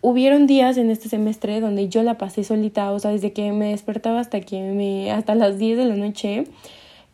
[0.00, 3.70] hubieron días en este semestre donde yo la pasé solita, o sea, desde que me
[3.70, 6.44] despertaba hasta que me hasta las 10 de la noche,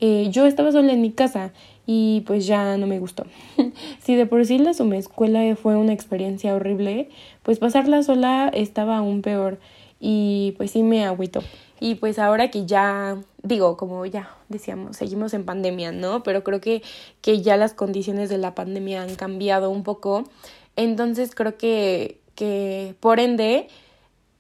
[0.05, 1.53] eh, yo estaba sola en mi casa
[1.87, 3.25] y pues ya no me gustó.
[4.03, 7.09] si de por sí la escuela fue una experiencia horrible,
[7.45, 9.61] pues pasarla sola estaba aún peor
[10.01, 11.41] y pues sí me agüito.
[11.79, 16.25] Y pues ahora que ya, digo, como ya decíamos, seguimos en pandemia, ¿no?
[16.25, 16.83] Pero creo que,
[17.21, 20.25] que ya las condiciones de la pandemia han cambiado un poco.
[20.75, 23.69] Entonces creo que, que por ende,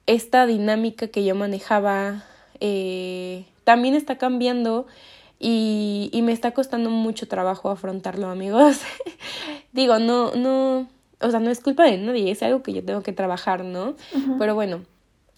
[0.06, 2.24] esta dinámica que yo manejaba
[2.58, 4.86] eh, también está cambiando
[5.42, 8.78] y, y me está costando mucho trabajo afrontarlo, amigos.
[9.72, 10.88] Digo, no, no,
[11.20, 13.96] o sea, no es culpa de nadie, es algo que yo tengo que trabajar, ¿no?
[14.38, 14.84] Pero bueno,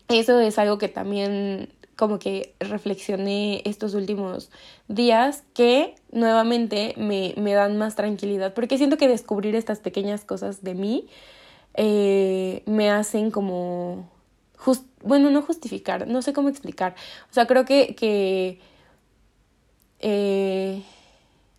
[0.08, 4.50] eso es algo que también como que reflexioné estos últimos
[4.88, 10.62] días que nuevamente me, me dan más tranquilidad, porque siento que descubrir estas pequeñas cosas
[10.62, 11.08] de mí
[11.74, 14.10] eh, me hacen como,
[15.02, 16.94] bueno, no justificar, no sé cómo explicar,
[17.30, 18.60] o sea, creo que, que
[20.06, 20.82] eh,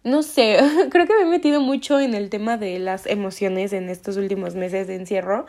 [0.03, 0.57] no sé,
[0.91, 4.53] creo que me he metido mucho en el tema de las emociones en estos últimos
[4.53, 5.47] meses de encierro,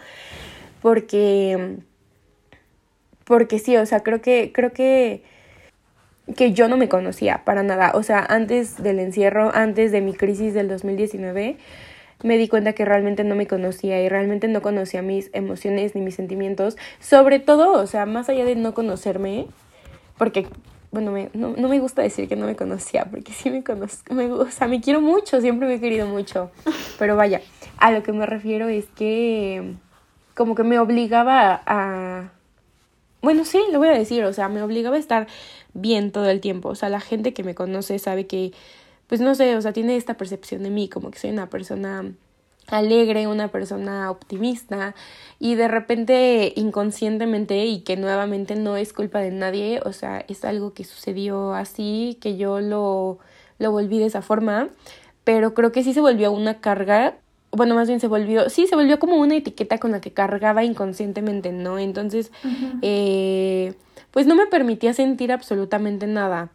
[0.81, 1.77] porque,
[3.25, 5.23] porque sí, o sea, creo que, creo que,
[6.37, 10.15] que yo no me conocía para nada, o sea, antes del encierro, antes de mi
[10.15, 11.59] crisis del 2019,
[12.23, 16.01] me di cuenta que realmente no me conocía y realmente no conocía mis emociones ni
[16.01, 19.49] mis sentimientos, sobre todo, o sea, más allá de no conocerme,
[20.17, 20.47] porque
[20.91, 24.15] bueno, me, no, no, me gusta decir que no me conocía, porque sí me conozco,
[24.15, 26.51] me, o sea, me quiero mucho, siempre me he querido mucho,
[26.99, 27.41] pero vaya,
[27.79, 29.75] a lo que me refiero es que
[30.35, 32.31] como que me obligaba a,
[33.23, 35.27] bueno, sí, lo voy a decir, o sea, me obligaba a estar
[35.75, 38.53] bien todo el tiempo, o sea, la gente que me conoce sabe que,
[39.07, 42.13] pues no sé, o sea, tiene esta percepción de mí, como que soy una persona
[42.69, 44.95] alegre, una persona optimista
[45.39, 50.45] y de repente inconscientemente y que nuevamente no es culpa de nadie, o sea, es
[50.45, 53.19] algo que sucedió así, que yo lo,
[53.59, 54.69] lo volví de esa forma,
[55.25, 57.17] pero creo que sí se volvió una carga,
[57.53, 60.65] bueno, más bien se volvió, sí, se volvió como una etiqueta con la que cargaba
[60.65, 61.79] inconscientemente, ¿no?
[61.79, 62.33] Entonces,
[62.83, 63.75] eh,
[64.11, 66.51] pues no me permitía sentir absolutamente nada.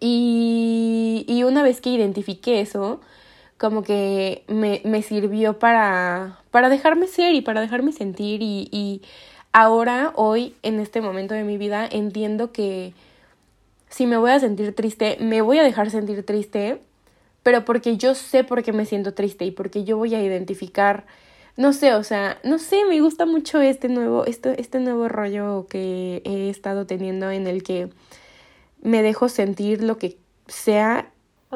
[0.00, 3.00] Y, y una vez que identifiqué eso,
[3.62, 9.02] como que me, me sirvió para, para dejarme ser y para dejarme sentir y, y
[9.52, 12.92] ahora, hoy, en este momento de mi vida, entiendo que
[13.88, 16.80] si me voy a sentir triste, me voy a dejar sentir triste,
[17.44, 21.06] pero porque yo sé por qué me siento triste y porque yo voy a identificar,
[21.56, 25.68] no sé, o sea, no sé, me gusta mucho este nuevo, este, este nuevo rollo
[25.70, 27.90] que he estado teniendo en el que
[28.82, 31.11] me dejo sentir lo que sea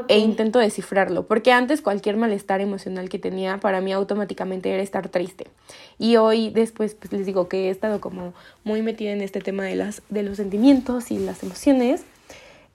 [0.08, 5.08] e intento descifrarlo, porque antes cualquier malestar emocional que tenía para mí automáticamente era estar
[5.08, 5.46] triste.
[5.98, 8.34] Y hoy después pues les digo que he estado como
[8.64, 12.04] muy metida en este tema de, las, de los sentimientos y las emociones.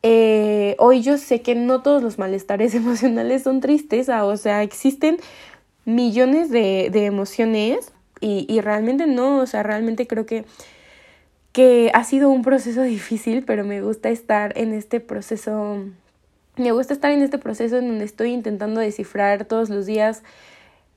[0.04, 5.18] Eh, hoy yo sé que no todos los malestares emocionales son tristeza, o sea, existen
[5.86, 10.46] millones de, de emociones y, y realmente no, o sea, realmente creo que
[11.52, 15.84] que ha sido un proceso difícil, pero me gusta estar en este proceso
[16.58, 20.24] me gusta estar en este proceso en donde estoy intentando descifrar todos los días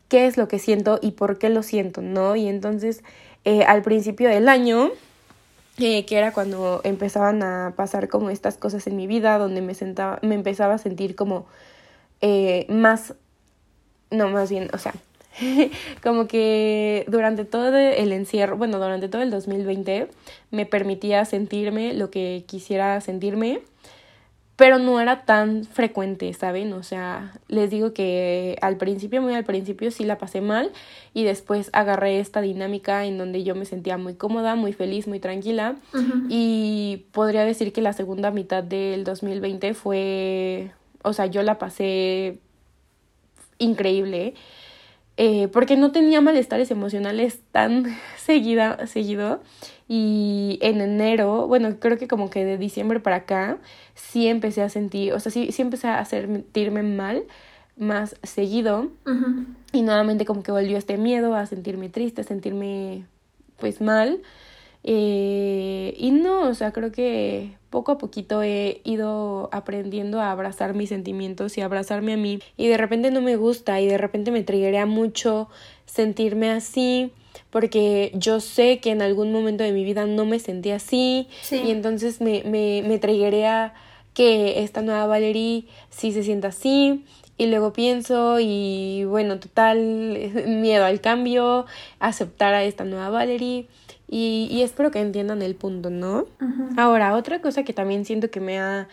[0.08, 2.36] qué es lo que siento y por qué lo siento, ¿no?
[2.36, 3.02] Y entonces
[3.44, 4.90] eh, al principio del año,
[5.78, 9.74] eh, que era cuando empezaban a pasar como estas cosas en mi vida, donde me,
[9.74, 11.46] sentaba, me empezaba a sentir como
[12.20, 13.14] eh, más,
[14.10, 14.94] no, más bien, o sea,
[16.02, 20.08] como que durante todo el encierro, bueno, durante todo el 2020
[20.50, 23.60] me permitía sentirme lo que quisiera sentirme
[24.56, 26.72] pero no era tan frecuente, ¿saben?
[26.74, 30.70] O sea, les digo que al principio, muy al principio sí la pasé mal
[31.12, 35.18] y después agarré esta dinámica en donde yo me sentía muy cómoda, muy feliz, muy
[35.18, 35.76] tranquila
[36.28, 40.70] y podría decir que la segunda mitad del 2020 fue,
[41.02, 42.38] o sea, yo la pasé
[43.58, 44.34] increíble
[45.16, 49.42] eh, porque no tenía malestares emocionales tan seguida, seguido.
[49.88, 53.58] Y en enero, bueno, creo que como que de diciembre para acá,
[53.94, 57.24] sí empecé a sentir, o sea, sí, sí empecé a sentirme mal
[57.76, 58.90] más seguido.
[59.72, 63.06] Y nuevamente como que volvió este miedo a sentirme triste, a sentirme
[63.58, 64.22] pues mal.
[64.84, 70.74] Eh, y no, o sea, creo que poco a poquito he ido aprendiendo a abrazar
[70.74, 72.40] mis sentimientos y abrazarme a mí.
[72.56, 75.48] Y de repente no me gusta y de repente me triguea mucho
[75.86, 77.12] sentirme así
[77.54, 81.70] porque yo sé que en algún momento de mi vida no me sentí así y
[81.70, 82.98] entonces me, me, me
[84.12, 87.04] que esta nueva Valerie sí se sienta así
[87.38, 89.78] y luego pienso y bueno, total
[90.48, 91.66] miedo al cambio,
[92.00, 93.68] aceptar a esta nueva Valerie
[94.10, 96.26] y, y espero que entiendan el punto, ¿no?
[96.76, 98.88] Ahora, otra cosa que también siento que me ha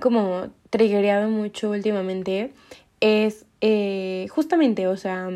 [0.00, 2.54] como triggereado mucho últimamente
[3.00, 5.28] es eh, justamente, o sea,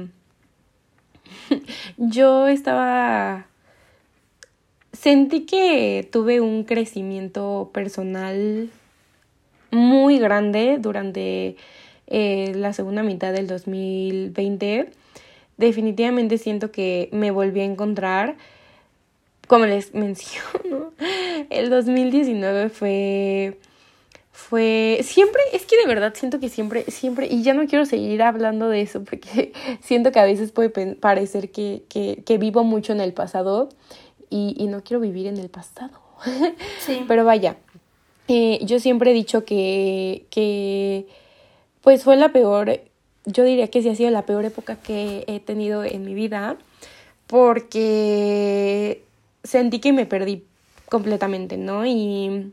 [1.96, 3.46] yo estaba...
[4.92, 8.70] Sentí que tuve un crecimiento personal
[9.70, 11.56] muy grande durante
[12.06, 14.90] eh, la segunda mitad del 2020.
[15.56, 18.36] Definitivamente siento que me volví a encontrar.
[19.46, 20.92] Como les menciono,
[21.50, 23.58] el 2019 fue
[24.48, 28.22] fue siempre, es que de verdad siento que siempre, siempre, y ya no quiero seguir
[28.22, 32.92] hablando de eso porque siento que a veces puede parecer que, que, que vivo mucho
[32.92, 33.70] en el pasado
[34.30, 36.00] y, y, no quiero vivir en el pasado.
[36.78, 37.04] Sí.
[37.08, 37.56] Pero vaya,
[38.28, 41.08] eh, yo siempre he dicho que, que
[41.82, 42.80] pues fue la peor,
[43.24, 46.56] yo diría que sí ha sido la peor época que he tenido en mi vida,
[47.26, 49.02] porque
[49.42, 50.44] sentí que me perdí
[50.88, 51.84] completamente, ¿no?
[51.84, 52.52] Y,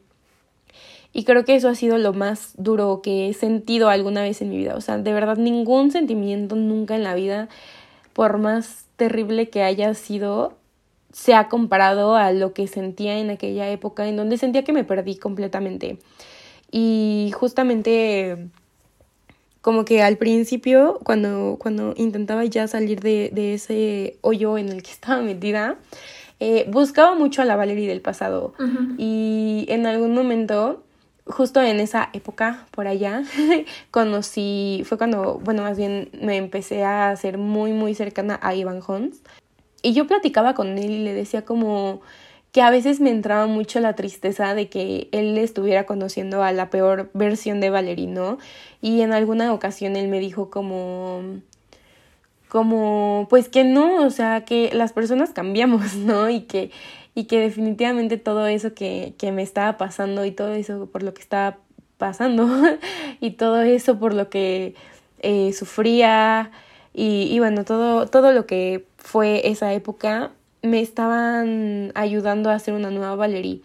[1.14, 4.50] y creo que eso ha sido lo más duro que he sentido alguna vez en
[4.50, 4.76] mi vida.
[4.76, 7.50] O sea, de verdad, ningún sentimiento nunca en la vida,
[8.14, 10.54] por más terrible que haya sido,
[11.12, 14.84] se ha comparado a lo que sentía en aquella época en donde sentía que me
[14.84, 16.00] perdí completamente.
[16.72, 18.50] Y justamente
[19.62, 24.82] como que al principio, cuando, cuando intentaba ya salir de, de ese hoyo en el
[24.82, 25.78] que estaba metida,
[26.40, 28.54] eh, buscaba mucho a la Valerie del pasado.
[28.98, 30.84] Y en algún momento,
[31.26, 33.24] justo en esa época, por allá,
[33.92, 38.82] conocí, fue cuando, bueno, más bien me empecé a hacer muy, muy cercana a Ivan
[38.86, 39.22] Hons.
[39.82, 42.02] Y yo platicaba con él y le decía como,
[42.54, 46.70] que a veces me entraba mucho la tristeza de que él estuviera conociendo a la
[46.70, 48.38] peor versión de Valerino
[48.80, 51.42] y en alguna ocasión él me dijo como
[52.50, 56.30] como pues que no, o sea, que las personas cambiamos, ¿no?
[56.30, 56.70] Y que
[57.16, 61.14] y que definitivamente todo eso que, que me estaba pasando y todo eso por lo
[61.14, 61.58] que estaba
[61.98, 62.48] pasando
[63.20, 64.76] y todo eso por lo que
[65.20, 66.52] eh, sufría
[66.94, 72.74] y, y bueno, todo, todo lo que fue esa época me estaban ayudando a hacer
[72.74, 73.62] una nueva Valerie.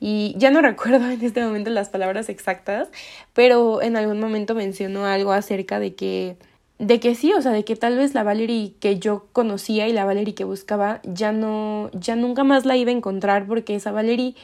[0.00, 2.88] Y ya no recuerdo en este momento las palabras exactas,
[3.32, 6.36] pero en algún momento mencionó algo acerca de que
[6.78, 9.92] de que sí, o sea, de que tal vez la Valerie que yo conocía y
[9.92, 13.92] la Valerie que buscaba ya no ya nunca más la iba a encontrar porque esa
[13.92, 14.34] Valerie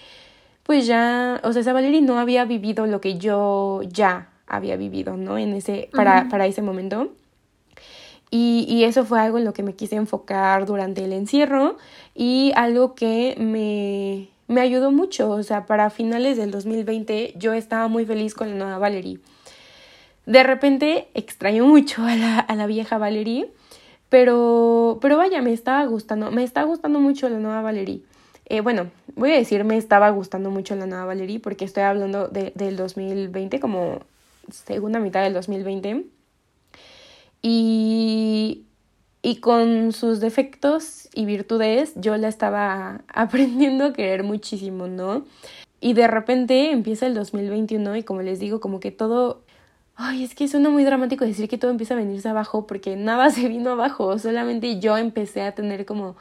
[0.62, 5.16] pues ya, o sea, esa Valerie no había vivido lo que yo ya había vivido,
[5.16, 5.39] ¿no?
[5.39, 7.12] En ese para para ese momento.
[8.31, 11.79] Y, y, eso fue algo en lo que me quise enfocar durante el encierro
[12.14, 15.31] y algo que me, me ayudó mucho.
[15.31, 19.18] O sea, para finales del 2020 yo estaba muy feliz con la nueva Valerie.
[20.29, 23.51] De repente extraño mucho a la, a la vieja Valerie,
[24.11, 28.03] pero, pero vaya, me estaba gustando, me está gustando mucho la nueva Valerie.
[28.45, 32.29] Eh, bueno, voy a decir me estaba gustando mucho la nueva Valerie porque estoy hablando
[32.29, 34.01] de, del 2020, como
[34.51, 36.05] segunda mitad del 2020
[37.41, 38.64] y,
[39.22, 45.24] y con sus defectos y virtudes yo la estaba aprendiendo a querer muchísimo, ¿no?
[45.81, 49.41] Y de repente empieza el 2021 y como les digo, como que todo...
[50.01, 53.30] Ay, es que suena muy dramático decir que todo empieza a venirse abajo porque nada
[53.30, 56.16] se vino abajo, solamente yo empecé a tener como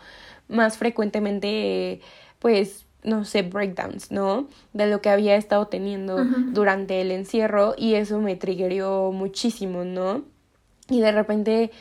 [0.47, 2.01] más frecuentemente,
[2.39, 4.47] pues, no sé, breakdowns, ¿no?
[4.73, 10.23] De lo que había estado teniendo durante el encierro y eso me triggerió muchísimo, ¿no?
[10.89, 11.71] y de repente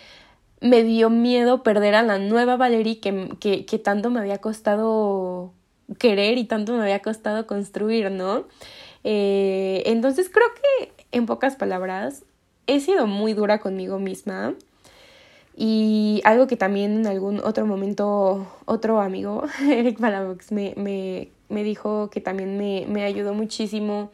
[0.61, 5.53] me dio miedo perder a la nueva Valerie que, que, que, tanto me había costado
[5.99, 8.47] querer y tanto me había costado construir, ¿no?
[9.05, 12.25] Eh, entonces creo que, en pocas palabras,
[12.67, 14.55] he sido muy dura conmigo misma.
[15.57, 21.65] Y algo que también en algún otro momento otro amigo, Eric Palabox, me, me, me
[21.65, 24.11] dijo que también me, me ayudó muchísimo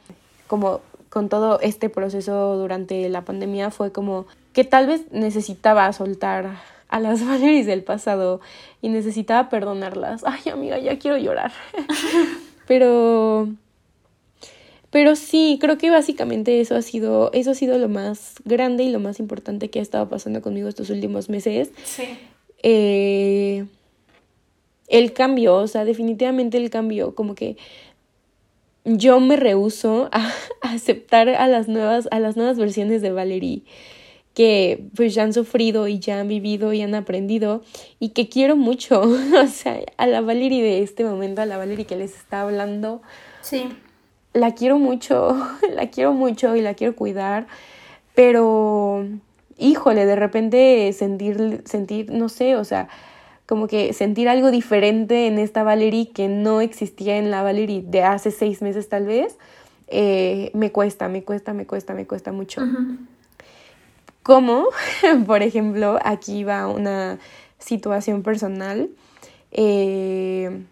[0.47, 4.25] como con todo este proceso durante la pandemia fue como
[4.55, 8.41] que tal vez necesitaba soltar a las Valeries del pasado
[8.81, 10.23] y necesitaba perdonarlas.
[10.25, 11.53] Ay, amiga, ya quiero llorar.
[12.67, 13.49] pero
[14.93, 18.91] pero sí, creo que básicamente eso ha sido eso ha sido lo más grande y
[18.91, 21.71] lo más importante que ha estado pasando conmigo estos últimos meses.
[21.83, 22.05] Sí.
[22.63, 23.65] Eh,
[24.89, 27.57] el cambio, o sea, definitivamente el cambio, como que
[28.85, 30.31] yo me rehuso a,
[30.61, 33.63] aceptar a las nuevas a las nuevas versiones de Valerie
[34.35, 37.63] que pues ya han sufrido y ya han vivido y han aprendido
[37.99, 39.01] y que quiero mucho,
[39.43, 43.01] o sea, a la Valerie de este momento, a la Valerie que les está hablando.
[43.41, 43.71] Sí.
[44.33, 45.37] La quiero mucho,
[45.75, 47.47] la quiero mucho y la quiero cuidar,
[48.15, 49.07] pero
[49.59, 52.89] híjole, de repente sentir sentir no sé, o sea,
[53.47, 58.03] como que sentir algo diferente en esta Valerie que no existía en la Valerie de
[58.03, 59.37] hace seis meses tal vez,
[59.89, 62.63] eh, me cuesta, me cuesta, me cuesta, me cuesta mucho.
[64.23, 64.69] Como,
[65.27, 67.19] por ejemplo, aquí va una
[67.59, 68.89] situación personal.
[69.51, 70.63] Eh,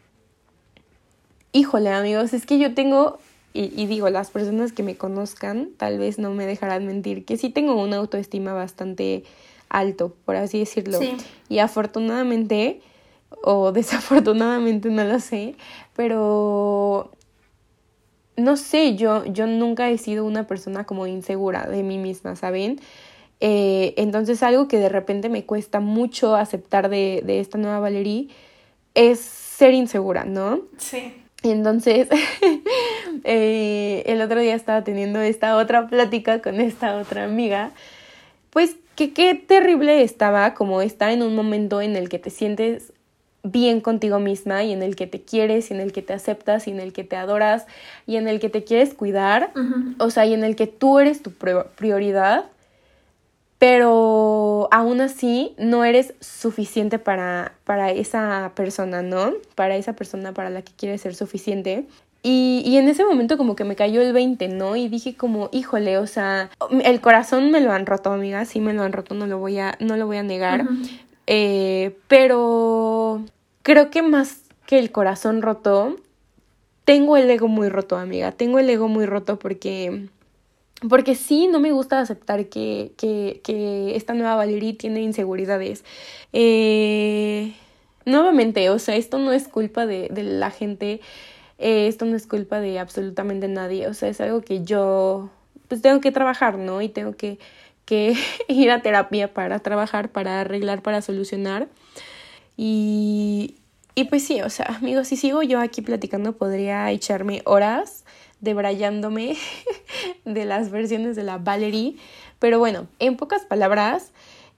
[1.52, 3.18] híjole, amigos, es que yo tengo,
[3.52, 7.36] y, y, digo, las personas que me conozcan tal vez no me dejarán mentir, que
[7.36, 9.24] sí tengo una autoestima bastante
[9.68, 10.98] alto, por así decirlo.
[10.98, 11.16] Sí.
[11.48, 12.80] Y afortunadamente,
[13.42, 15.54] o desafortunadamente, no lo sé,
[15.96, 17.10] pero
[18.36, 22.80] no sé, yo, yo nunca he sido una persona como insegura de mí misma, ¿saben?
[23.40, 28.28] Eh, entonces algo que de repente me cuesta mucho aceptar de, de esta nueva Valerie
[28.94, 30.62] es ser insegura, ¿no?
[30.76, 31.14] Sí.
[31.42, 32.08] Entonces,
[33.24, 37.70] eh, el otro día estaba teniendo esta otra plática con esta otra amiga,
[38.50, 42.92] pues que qué terrible estaba como estar en un momento en el que te sientes
[43.42, 46.68] bien contigo misma y en el que te quieres y en el que te aceptas
[46.68, 47.64] y en el que te adoras
[48.06, 49.94] y en el que te quieres cuidar, Uh -huh.
[49.98, 52.44] o sea, y en el que tú eres tu prioridad
[53.60, 59.34] pero aún así no eres suficiente para, para esa persona, ¿no?
[59.54, 61.84] Para esa persona para la que quieres ser suficiente.
[62.22, 64.76] Y, y en ese momento como que me cayó el 20, ¿no?
[64.76, 66.48] Y dije como, híjole, o sea,
[66.82, 69.58] el corazón me lo han roto, amiga, sí me lo han roto, no lo voy
[69.58, 70.62] a, no lo voy a negar.
[70.62, 71.00] Uh -huh.
[71.26, 73.22] eh, pero
[73.60, 75.96] creo que más que el corazón roto,
[76.86, 78.32] tengo el ego muy roto, amiga.
[78.32, 80.08] Tengo el ego muy roto porque
[80.88, 85.84] porque sí, no me gusta aceptar que, que, que esta nueva Valerie tiene inseguridades.
[86.32, 87.54] Eh,
[88.06, 91.00] nuevamente, o sea, esto no es culpa de, de la gente,
[91.58, 95.30] eh, esto no es culpa de absolutamente nadie, o sea, es algo que yo
[95.68, 96.82] pues tengo que trabajar, ¿no?
[96.82, 97.38] Y tengo que,
[97.84, 98.16] que
[98.48, 101.68] ir a terapia para trabajar, para arreglar, para solucionar.
[102.56, 103.56] Y,
[103.94, 108.04] y pues sí, o sea, amigos, si sigo yo aquí platicando podría echarme horas
[108.40, 109.36] debrayándome
[110.24, 111.96] de las versiones de la Valerie.
[112.38, 114.12] Pero bueno, en pocas palabras,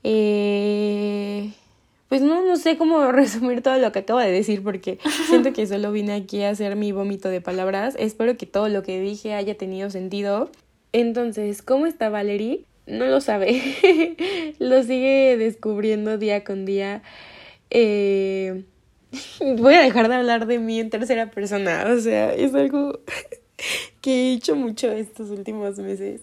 [0.05, 1.51] eh,
[2.09, 5.67] pues no, no sé cómo resumir todo lo que acabo de decir porque siento que
[5.67, 7.97] solo vine aquí a hacer mi vómito de palabras.
[7.99, 10.51] Espero que todo lo que dije haya tenido sentido.
[10.93, 12.65] Entonces, ¿cómo está Valerie?
[12.87, 13.63] No lo sabe.
[14.59, 17.03] lo sigue descubriendo día con día.
[17.71, 18.65] Eh,
[19.41, 21.87] voy a dejar de hablar de mí en tercera persona.
[21.89, 23.01] O sea, es algo
[24.01, 26.23] que he hecho mucho estos últimos meses.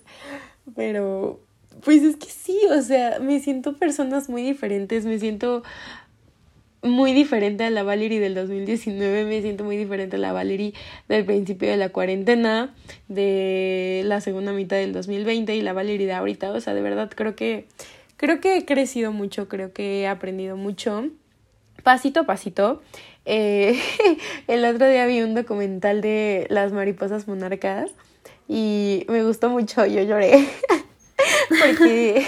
[0.76, 1.40] Pero,
[1.84, 5.64] pues es que sí, o sea, me siento personas muy diferentes, me siento
[6.82, 10.74] muy diferente a la Valerie del 2019, me siento muy diferente a la Valerie
[11.10, 12.74] del principio de la cuarentena,
[13.10, 17.12] de la segunda mitad del 2020 y la Valerie de ahorita, o sea, de verdad
[17.14, 17.66] creo que
[18.16, 21.10] creo que he crecido mucho, creo que he aprendido mucho,
[21.84, 22.82] pasito a pasito.
[23.26, 23.80] Eh,
[24.48, 27.92] el otro día vi un documental de las mariposas monarcas
[28.48, 30.48] y me gustó mucho, yo lloré.
[31.50, 32.26] porque,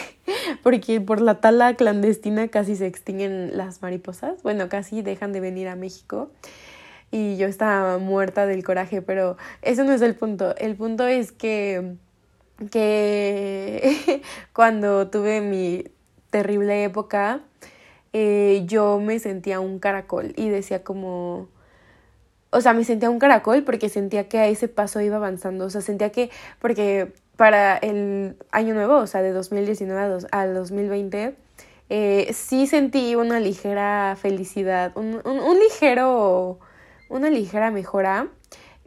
[0.64, 4.44] porque por la tala clandestina casi se extinguen las mariposas.
[4.44, 6.32] Bueno, casi dejan de venir a México.
[7.10, 10.56] Y yo estaba muerta del coraje, pero eso no es el punto.
[10.57, 11.95] El punto es que,
[12.72, 14.22] que
[14.53, 15.84] cuando tuve mi
[16.30, 17.41] terrible época,
[18.14, 21.48] eh, yo me sentía un caracol y decía como...
[22.50, 25.66] O sea, me sentía un caracol porque sentía que a ese paso iba avanzando.
[25.66, 26.30] O sea, sentía que...
[26.60, 31.36] Porque para el año nuevo, o sea, de 2019 a 2020,
[31.90, 36.60] eh, sí sentí una ligera felicidad, un, un, un ligero...
[37.10, 38.30] Una ligera mejora.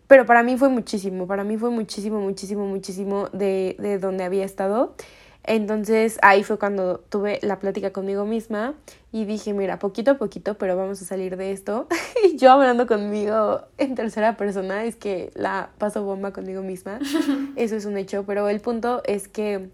[0.07, 4.45] Pero para mí fue muchísimo, para mí fue muchísimo, muchísimo, muchísimo de, de donde había
[4.45, 4.95] estado.
[5.47, 8.75] Entonces ahí fue cuando tuve la plática conmigo misma
[9.13, 11.87] y dije, mira, poquito a poquito, pero vamos a salir de esto.
[12.25, 16.99] y yo hablando conmigo en tercera persona, es que la paso bomba conmigo misma.
[17.57, 19.69] Eso es un hecho, pero el punto es que,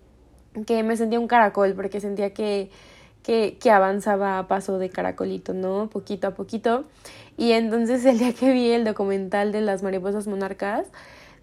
[0.66, 2.70] que me sentía un caracol porque sentía que,
[3.22, 5.88] que, que avanzaba a paso de caracolito, ¿no?
[5.88, 6.84] Poquito a poquito.
[7.36, 10.88] Y entonces el día que vi el documental de las mariposas monarcas,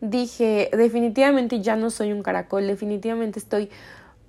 [0.02, 3.70] dije, definitivamente ya no soy un caracol, definitivamente estoy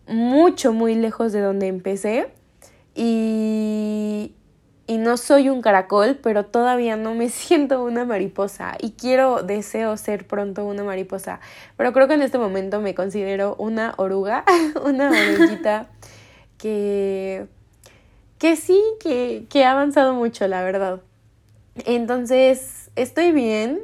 [0.08, 2.28] mucho, muy lejos de donde empecé.
[2.94, 4.32] Y,
[4.88, 9.96] y no soy un caracol, pero todavía no me siento una mariposa y quiero, deseo
[9.96, 11.40] ser pronto una mariposa,
[11.76, 14.44] pero creo que en este momento me considero una oruga,
[14.84, 15.88] una oruguita
[16.56, 17.46] que,
[18.38, 21.02] que sí, que, que ha avanzado mucho, la verdad.
[21.84, 23.78] Entonces, estoy bien,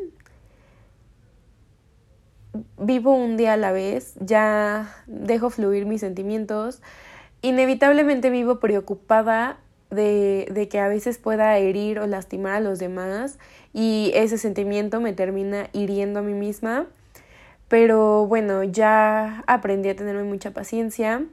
[2.79, 6.83] vivo un día a la vez, ya dejo fluir mis sentimientos,
[7.43, 9.59] inevitablemente vivo preocupada
[9.91, 13.39] de, de, que a veces pueda herir o lastimar a los demás
[13.73, 16.87] y ese sentimiento me termina hiriendo a mí misma.
[17.69, 21.25] Pero bueno, ya aprendí a tenerme mucha paciencia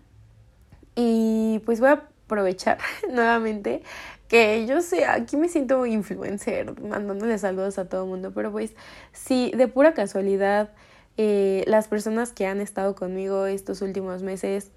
[0.96, 2.78] y pues voy a aprovechar
[3.10, 3.84] nuevamente
[4.28, 8.74] que yo sé, aquí me siento influencer, mandándole saludos a todo el mundo, pero pues
[9.12, 10.70] si de pura casualidad
[11.18, 14.72] eh, las personas que han estado conmigo estos últimos meses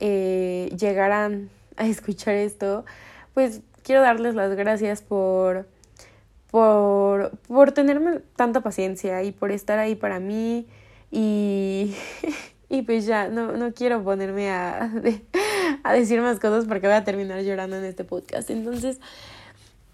[0.00, 2.84] eh, llegaran a escuchar esto,
[3.34, 5.66] pues quiero darles las gracias por,
[6.50, 10.66] por, por tenerme tanta paciencia y por estar ahí para mí
[11.10, 11.94] y,
[12.68, 14.90] y pues ya, no, no quiero ponerme a,
[15.82, 18.50] a decir más cosas porque voy a terminar llorando en este podcast.
[18.50, 18.98] Entonces,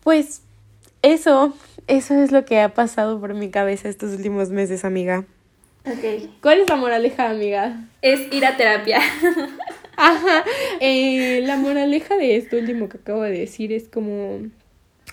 [0.03, 0.43] pues
[1.03, 1.55] eso,
[1.87, 5.25] eso es lo que ha pasado por mi cabeza estos últimos meses, amiga.
[6.43, 7.85] ¿Cuál es la moraleja, amiga?
[8.03, 9.01] Es ir a terapia.
[9.97, 10.45] Ajá.
[10.81, 14.43] Eh, la moraleja de esto último que acabo de decir es como,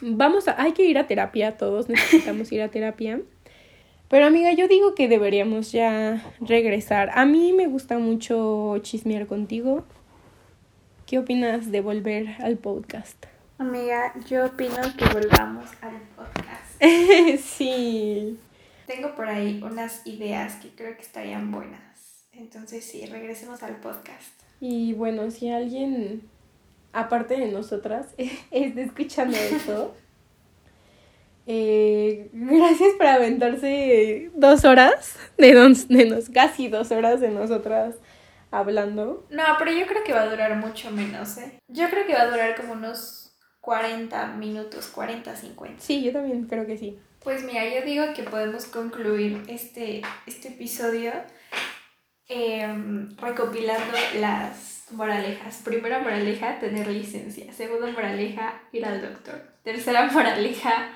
[0.02, 3.22] vamos a, hay que ir a terapia, todos necesitamos ir a terapia.
[4.10, 7.10] Pero amiga, yo digo que deberíamos ya regresar.
[7.16, 9.84] A mí me gusta mucho chismear contigo.
[11.08, 13.26] ¿Qué opinas de volver al podcast?
[13.58, 16.82] Amiga, yo opino que volvamos al podcast.
[17.42, 18.38] sí.
[18.86, 22.26] Tengo por ahí unas ideas que creo que estarían buenas.
[22.32, 24.42] Entonces sí, regresemos al podcast.
[24.60, 26.22] Y bueno, si alguien,
[26.94, 28.08] aparte de nosotras,
[28.52, 29.96] está escuchando esto,
[31.48, 37.96] eh, gracias por aventarse dos horas de, nos, de nos, casi dos horas de nosotras
[38.52, 39.26] hablando.
[39.30, 41.60] No, pero yo creo que va a durar mucho menos, ¿eh?
[41.68, 45.82] Yo creo que va a durar como unos 40 minutos, 40, 50.
[45.82, 47.00] Sí, yo también creo que sí.
[47.26, 51.12] Pues mira, yo digo que podemos concluir este, este episodio
[52.28, 55.62] Em, recopilando las moralejas.
[55.64, 57.54] Primera moraleja, tener licencia.
[57.54, 59.44] Segunda moraleja, ir al doctor.
[59.64, 60.90] Tercera moraleja.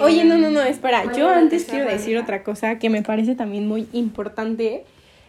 [0.00, 1.10] Oye, no, no, no, em, espera.
[1.16, 4.84] Yo antes quiero decir otra cosa que me parece también muy importante.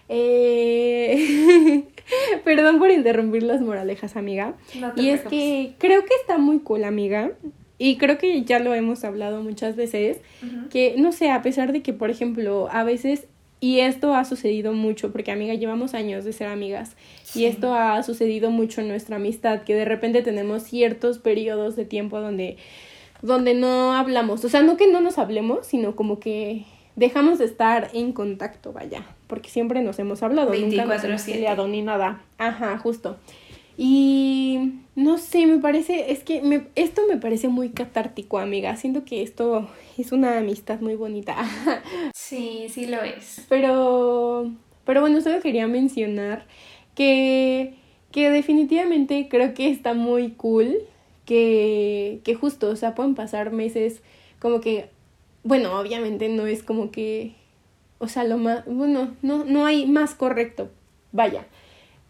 [0.09, 1.85] Eh...
[2.43, 4.55] Perdón por interrumpir las moralejas, amiga.
[4.97, 7.31] y es que creo que está muy cool, amiga.
[7.83, 10.21] Y creo que ya lo hemos hablado muchas veces,
[10.69, 13.27] que no sé, a pesar de que, por ejemplo, a veces
[13.59, 16.95] y esto ha sucedido mucho, porque amiga, llevamos años de ser amigas.
[17.35, 21.83] Y esto ha sucedido mucho en nuestra amistad, que de repente tenemos ciertos periodos de
[21.83, 22.55] tiempo donde,
[23.21, 24.45] donde no hablamos.
[24.45, 26.63] O sea, no que no nos hablemos, sino como que
[26.95, 29.05] dejamos de estar en contacto, vaya.
[29.27, 32.21] Porque siempre nos hemos hablado, nunca nos hemos peleado ni nada.
[32.37, 33.17] Ajá, justo.
[33.77, 38.75] Y no sé, me parece, es que me, esto me parece muy catártico, amiga.
[38.75, 39.67] Siento que esto
[39.97, 41.35] es una amistad muy bonita.
[42.13, 43.45] Sí, sí lo es.
[43.49, 44.51] Pero,
[44.85, 46.45] pero bueno, solo quería mencionar
[46.95, 47.75] que,
[48.11, 50.77] que definitivamente creo que está muy cool
[51.25, 54.01] que, que justo, o sea, pueden pasar meses
[54.39, 54.89] como que,
[55.43, 57.35] bueno, obviamente no es como que,
[57.99, 60.71] o sea, lo más, bueno, no, no hay más correcto,
[61.11, 61.45] vaya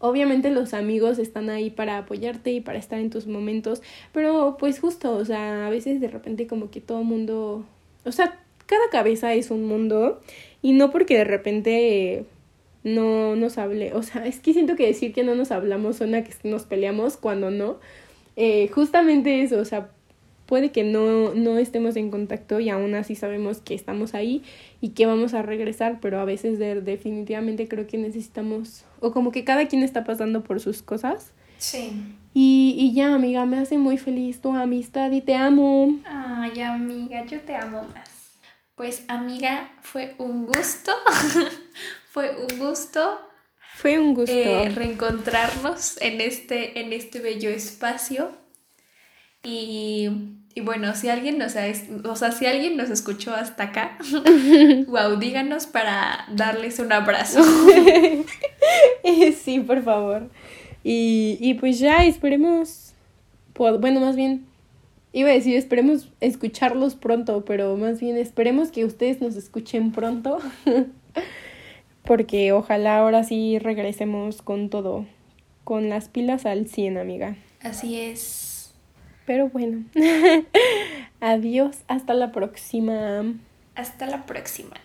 [0.06, 3.80] Obviamente los amigos están ahí para apoyarte y para estar en tus momentos,
[4.12, 7.64] pero pues justo, o sea, a veces de repente como que todo mundo,
[8.04, 10.20] o sea, cada cabeza es un mundo
[10.60, 12.26] y no porque de repente
[12.82, 16.22] no nos hable, o sea, es que siento que decir que no nos hablamos suena
[16.22, 17.78] que nos peleamos cuando no.
[18.36, 19.88] Eh, justamente eso, o sea,
[20.46, 24.42] puede que no, no estemos en contacto y aún así sabemos que estamos ahí
[24.80, 29.32] y que vamos a regresar, pero a veces de, definitivamente creo que necesitamos, o como
[29.32, 31.32] que cada quien está pasando por sus cosas.
[31.58, 31.92] Sí.
[32.34, 35.98] Y, y ya, amiga, me hace muy feliz tu amistad y te amo.
[36.04, 38.38] Ay, amiga, yo te amo más.
[38.74, 40.92] Pues, amiga, fue un gusto.
[42.10, 43.20] fue un gusto.
[43.76, 44.32] Fue un gusto.
[44.32, 48.32] Eh, reencontrarnos en este, en este bello espacio.
[49.44, 50.08] Y,
[50.54, 51.64] y, bueno, si alguien nos ha,
[52.04, 53.98] o sea, si alguien nos escuchó hasta acá,
[54.88, 57.42] wow, díganos para darles un abrazo.
[59.44, 60.30] sí, por favor.
[60.82, 62.94] Y, y pues ya esperemos,
[63.54, 64.46] bueno, más bien,
[65.14, 70.38] iba a decir, esperemos escucharlos pronto, pero más bien esperemos que ustedes nos escuchen pronto.
[72.04, 75.06] Porque ojalá ahora sí regresemos con todo,
[75.62, 77.36] con las pilas al 100, amiga.
[77.62, 78.43] Así es.
[79.26, 79.84] Pero bueno,
[81.20, 83.22] adiós, hasta la próxima.
[83.74, 84.76] Hasta la próxima.